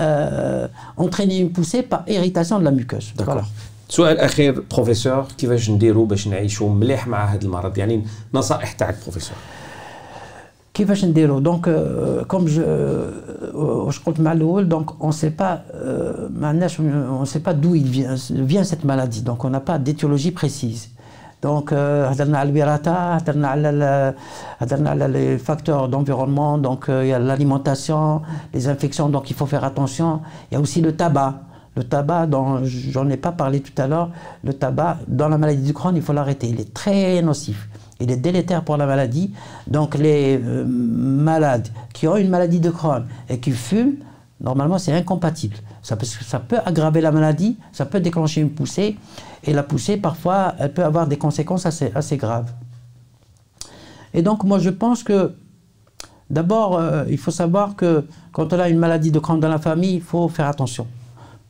euh, 0.00 0.68
entraîner 0.96 1.38
une 1.40 1.50
poussée 1.50 1.82
par 1.82 2.04
irritation 2.06 2.58
de 2.60 2.64
la 2.64 2.70
muqueuse. 2.70 3.12
D'accord. 3.16 3.44
سؤال 3.88 4.18
اخير 4.18 4.64
بروفيسور 4.70 5.26
كيفاش 5.38 5.70
نديروا 5.70 6.06
باش 6.06 6.28
نعيشوا 6.28 6.70
مليح 6.70 7.06
مع 7.06 7.24
هذا 7.24 7.44
المرض 7.44 7.78
يعني 7.78 8.04
نصائح 8.34 8.72
تاعك 8.72 8.96
بروفيسور 9.02 9.36
كيفاش 10.74 11.04
نديرو 11.04 11.38
دونك 11.38 11.64
كوم 12.28 12.44
جو 12.44 12.62
واش 13.54 13.98
قلت 13.98 14.20
مع 14.20 14.32
الاول 14.32 14.68
دونك 14.68 15.00
اون 15.00 15.12
سي 15.12 15.28
با 15.28 15.62
ما 16.40 16.48
عندناش 16.48 16.80
اون 16.80 17.24
سي 17.24 17.38
با 17.38 17.52
دو 17.52 17.72
فيان 18.48 18.64
سيت 18.64 18.86
مالادي 18.86 19.20
دونك 19.20 19.44
اون 19.44 19.52
n'a 19.56 19.58
با 19.58 19.84
d'étiologie 19.84 20.30
بريسيز 20.30 20.88
دونك 21.42 21.72
هضرنا 21.72 22.38
على 22.38 22.50
الوراثه 22.50 23.14
هضرنا 23.14 23.48
على 23.48 24.14
هضرنا 24.58 24.90
على 24.90 25.06
لي 25.08 25.38
فاكتور 25.38 25.90
d'environnement 25.90 26.58
donc 26.66 26.84
il 26.88 27.06
y 27.06 27.12
a 27.12 27.18
l'alimentation 27.18 28.20
les 28.54 28.68
infections 28.68 29.08
donc 29.08 29.30
il 29.30 29.36
faut 29.36 29.46
faire 29.46 29.64
attention 29.64 30.20
il 30.50 30.54
y 30.54 30.56
a 30.56 30.60
aussi 30.60 30.80
le 30.80 30.96
tabac 30.96 31.34
le 31.78 31.84
tabac, 31.84 32.26
dont 32.26 32.64
j'en 32.64 33.08
ai 33.08 33.16
pas 33.16 33.32
parlé 33.42 33.60
tout 33.60 33.76
à 33.82 33.86
l'heure, 33.86 34.10
le 34.42 34.52
tabac, 34.52 34.98
dans 35.06 35.28
la 35.28 35.38
maladie 35.38 35.62
du 35.62 35.72
Crohn, 35.72 35.94
il 35.94 36.02
faut 36.02 36.12
l'arrêter. 36.12 36.48
Il 36.48 36.60
est 36.60 36.74
très 36.74 37.22
nocif 37.22 37.68
il 38.03 38.11
est 38.11 38.17
délétère 38.17 38.63
pour 38.63 38.77
la 38.77 38.85
maladie. 38.85 39.31
Donc 39.67 39.95
les 39.95 40.37
euh, 40.37 40.65
malades 40.67 41.69
qui 41.93 42.07
ont 42.07 42.17
une 42.17 42.29
maladie 42.29 42.59
de 42.59 42.69
Crohn 42.69 43.05
et 43.29 43.39
qui 43.39 43.51
fument, 43.51 43.95
normalement 44.41 44.77
c'est 44.77 44.93
incompatible. 44.93 45.55
Ça 45.81 45.95
peut, 45.95 46.57
aggraver 46.65 47.01
la 47.01 47.11
maladie, 47.11 47.57
ça 47.71 47.85
peut 47.85 47.99
déclencher 47.99 48.39
une 48.39 48.51
poussée, 48.51 48.97
et 49.43 49.51
la 49.51 49.63
poussée 49.63 49.97
parfois 49.97 50.53
elle 50.59 50.73
peut 50.73 50.83
avoir 50.83 51.07
des 51.07 51.17
conséquences 51.17 51.65
assez, 51.65 51.91
assez 51.95 52.17
graves. 52.17 52.51
Et 54.13 54.21
donc 54.21 54.43
moi 54.43 54.59
je 54.59 54.69
pense 54.69 55.03
que 55.03 55.33
d'abord 56.29 56.77
euh, 56.77 57.05
il 57.09 57.17
faut 57.17 57.31
savoir 57.31 57.75
que 57.75 58.05
quand 58.31 58.53
on 58.53 58.59
a 58.59 58.69
une 58.69 58.79
maladie 58.79 59.11
de 59.11 59.19
Crohn 59.19 59.39
dans 59.39 59.49
la 59.49 59.59
famille, 59.59 59.95
il 59.95 60.01
faut 60.01 60.27
faire 60.29 60.47
attention 60.47 60.87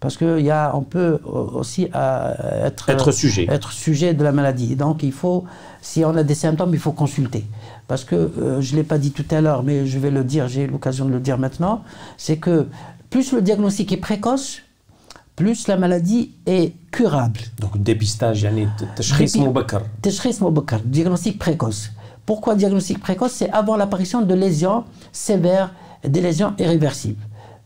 parce 0.03 0.17
qu'on 0.17 0.81
peut 0.81 1.19
aussi 1.23 1.87
euh, 1.95 2.67
être, 2.67 3.11
sujet. 3.13 3.47
être 3.49 3.71
sujet 3.71 4.13
de 4.13 4.21
la 4.21 4.33
maladie. 4.33 4.75
Donc 4.75 5.01
il 5.01 5.13
faut, 5.13 5.45
si 5.81 6.03
on 6.03 6.13
a 6.17 6.23
des 6.23 6.35
symptômes, 6.35 6.71
il 6.73 6.79
faut 6.79 6.91
consulter. 6.91 7.45
Parce 7.87 8.03
que, 8.03 8.15
euh, 8.15 8.59
je 8.59 8.73
ne 8.73 8.79
l'ai 8.79 8.83
pas 8.83 8.97
dit 8.97 9.11
tout 9.11 9.23
à 9.31 9.39
l'heure, 9.39 9.63
mais 9.63 9.87
je 9.87 9.97
vais 9.99 10.11
le 10.11 10.25
dire, 10.25 10.49
j'ai 10.49 10.67
l'occasion 10.67 11.05
de 11.05 11.11
le 11.11 11.21
dire 11.21 11.37
maintenant, 11.37 11.83
c'est 12.17 12.35
que 12.35 12.67
plus 13.09 13.31
le 13.31 13.41
diagnostic 13.41 13.93
est 13.93 13.97
précoce, 14.09 14.59
plus 15.37 15.69
la 15.69 15.77
maladie 15.77 16.31
est 16.47 16.73
curable. 16.91 17.39
Donc 17.61 17.81
dépistage, 17.81 18.41
yani 18.41 18.67
tashkhis 18.97 19.39
moubakar. 19.39 19.83
Tashkhis 20.01 20.39
moubakar, 20.41 20.81
diagnostic 20.83 21.39
précoce. 21.39 21.91
Pourquoi 22.25 22.55
diagnostic 22.55 22.99
précoce? 22.99 23.31
C'est 23.31 23.51
avant 23.51 23.77
l'apparition 23.77 24.21
de 24.21 24.33
lésions 24.33 24.83
sévères, 25.13 25.73
des 26.05 26.19
lésions 26.19 26.53
irréversibles. 26.59 27.21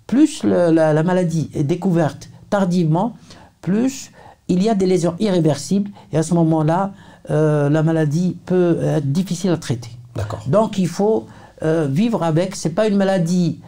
Plus 0.08 0.44
la, 0.44 1.04
maladie 1.04 1.50
est 1.54 1.64
découverte 1.64 2.30
tardivement, 2.50 3.16
plus 3.62 4.12
il 4.48 4.64
y 4.64 4.70
a 4.70 4.76
des 4.76 4.86
lésions 4.86 5.16
irréversibles 5.20 5.92
et 6.14 6.18
à 6.18 6.24
ce 6.24 6.34
moment-là, 6.34 6.94
euh, 7.30 7.70
la 7.70 7.84
maladie 7.84 8.38
peut 8.46 8.78
être 8.82 9.12
difficile 9.12 9.52
à 9.52 9.58
traiter. 9.58 9.90
D'accord. 10.16 10.42
Donc 10.48 10.78
il 10.78 10.88
faut 10.88 11.28
euh, 11.62 11.88
vivre 11.92 12.24
avec. 12.24 12.56
C'est 12.56 12.70
pas 12.70 12.88
une 12.88 12.96
maladie, 12.96 13.60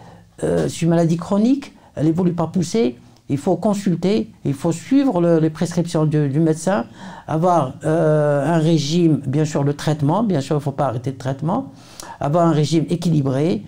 euh, 0.44 0.70
c'est 0.70 0.84
une 0.84 0.90
maladie 0.90 1.18
chronique. 1.18 1.74
Elle 1.96 2.08
évolue 2.08 2.34
par 2.34 2.52
poussée 2.52 2.96
il 3.32 3.38
faut 3.38 3.56
consulter, 3.58 4.32
il 4.44 4.56
faut 4.56 4.72
suivre 4.72 5.22
les 5.40 5.52
prescriptions 5.52 6.06
du, 6.06 6.40
médecin, 6.40 6.86
avoir 7.28 7.74
un 7.84 8.58
régime, 8.58 9.22
bien 9.28 9.46
sûr, 9.46 9.64
de 9.64 9.72
traitement, 9.72 10.24
bien 10.24 10.42
sûr, 10.42 10.56
il 10.56 10.58
ne 10.58 10.64
faut 10.64 10.72
pas 10.72 10.88
arrêter 10.88 11.12
le 11.12 11.18
traitement, 11.18 11.72
avoir 12.20 12.48
un 12.48 12.52
régime 12.52 12.86
équilibré. 12.90 13.62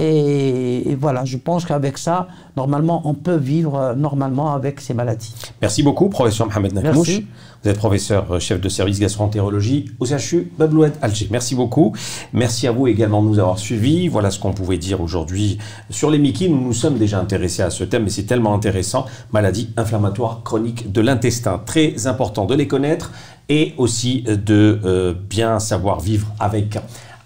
Et, 0.00 0.96
voilà, 1.00 1.24
je 1.24 1.36
pense 1.36 1.64
qu'avec 1.64 1.98
ça, 1.98 2.28
normalement, 2.56 3.02
on 3.04 3.14
peut 3.14 3.36
vivre 3.36 3.76
euh, 3.76 3.94
normalement 3.94 4.52
avec 4.52 4.80
ces 4.80 4.94
maladies. 4.94 5.34
Merci 5.60 5.82
beaucoup, 5.82 6.08
professeur 6.08 6.46
Mohamed 6.46 6.74
Nakmouch. 6.74 7.22
Vous 7.64 7.70
êtes 7.70 7.78
professeur 7.78 8.30
euh, 8.30 8.38
chef 8.38 8.60
de 8.60 8.68
service 8.68 9.00
gastroentérologie 9.00 9.86
au 9.98 10.06
CHU 10.06 10.52
Babloued 10.58 10.92
Alger. 11.02 11.28
Merci 11.30 11.56
beaucoup. 11.56 11.92
Merci 12.32 12.68
à 12.68 12.72
vous 12.72 12.86
également 12.86 13.22
de 13.22 13.28
nous 13.28 13.38
avoir 13.40 13.58
suivis. 13.58 14.06
Voilà 14.06 14.30
ce 14.30 14.38
qu'on 14.38 14.52
pouvait 14.52 14.78
dire 14.78 15.00
aujourd'hui 15.00 15.58
sur 15.90 16.10
les 16.10 16.18
Mickey. 16.18 16.48
Nous 16.48 16.60
nous 16.60 16.72
sommes 16.72 16.98
déjà 16.98 17.18
intéressés 17.18 17.62
à 17.62 17.70
ce 17.70 17.82
thème, 17.82 18.04
mais 18.04 18.10
c'est 18.10 18.26
tellement 18.26 18.54
intéressant. 18.54 19.06
Maladie 19.32 19.70
inflammatoire 19.76 20.42
chronique 20.44 20.92
de 20.92 21.00
l'intestin. 21.00 21.60
Très 21.66 22.06
important 22.06 22.44
de 22.44 22.54
les 22.54 22.68
connaître 22.68 23.10
et 23.48 23.74
aussi 23.76 24.22
de 24.22 24.78
euh, 24.84 25.14
bien 25.28 25.58
savoir 25.58 26.00
vivre 26.00 26.28
avec. 26.38 26.78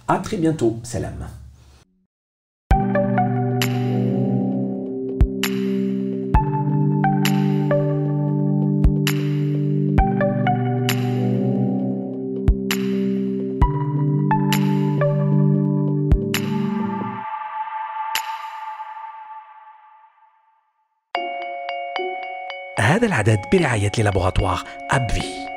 À 0.08 0.18
très 0.18 0.38
bientôt. 0.38 0.78
Salam. 0.82 1.41
هذا 23.02 23.08
العدد 23.08 23.40
برعاية 23.52 23.92
للابوغاتوار 23.98 24.62
أبفي. 24.90 25.51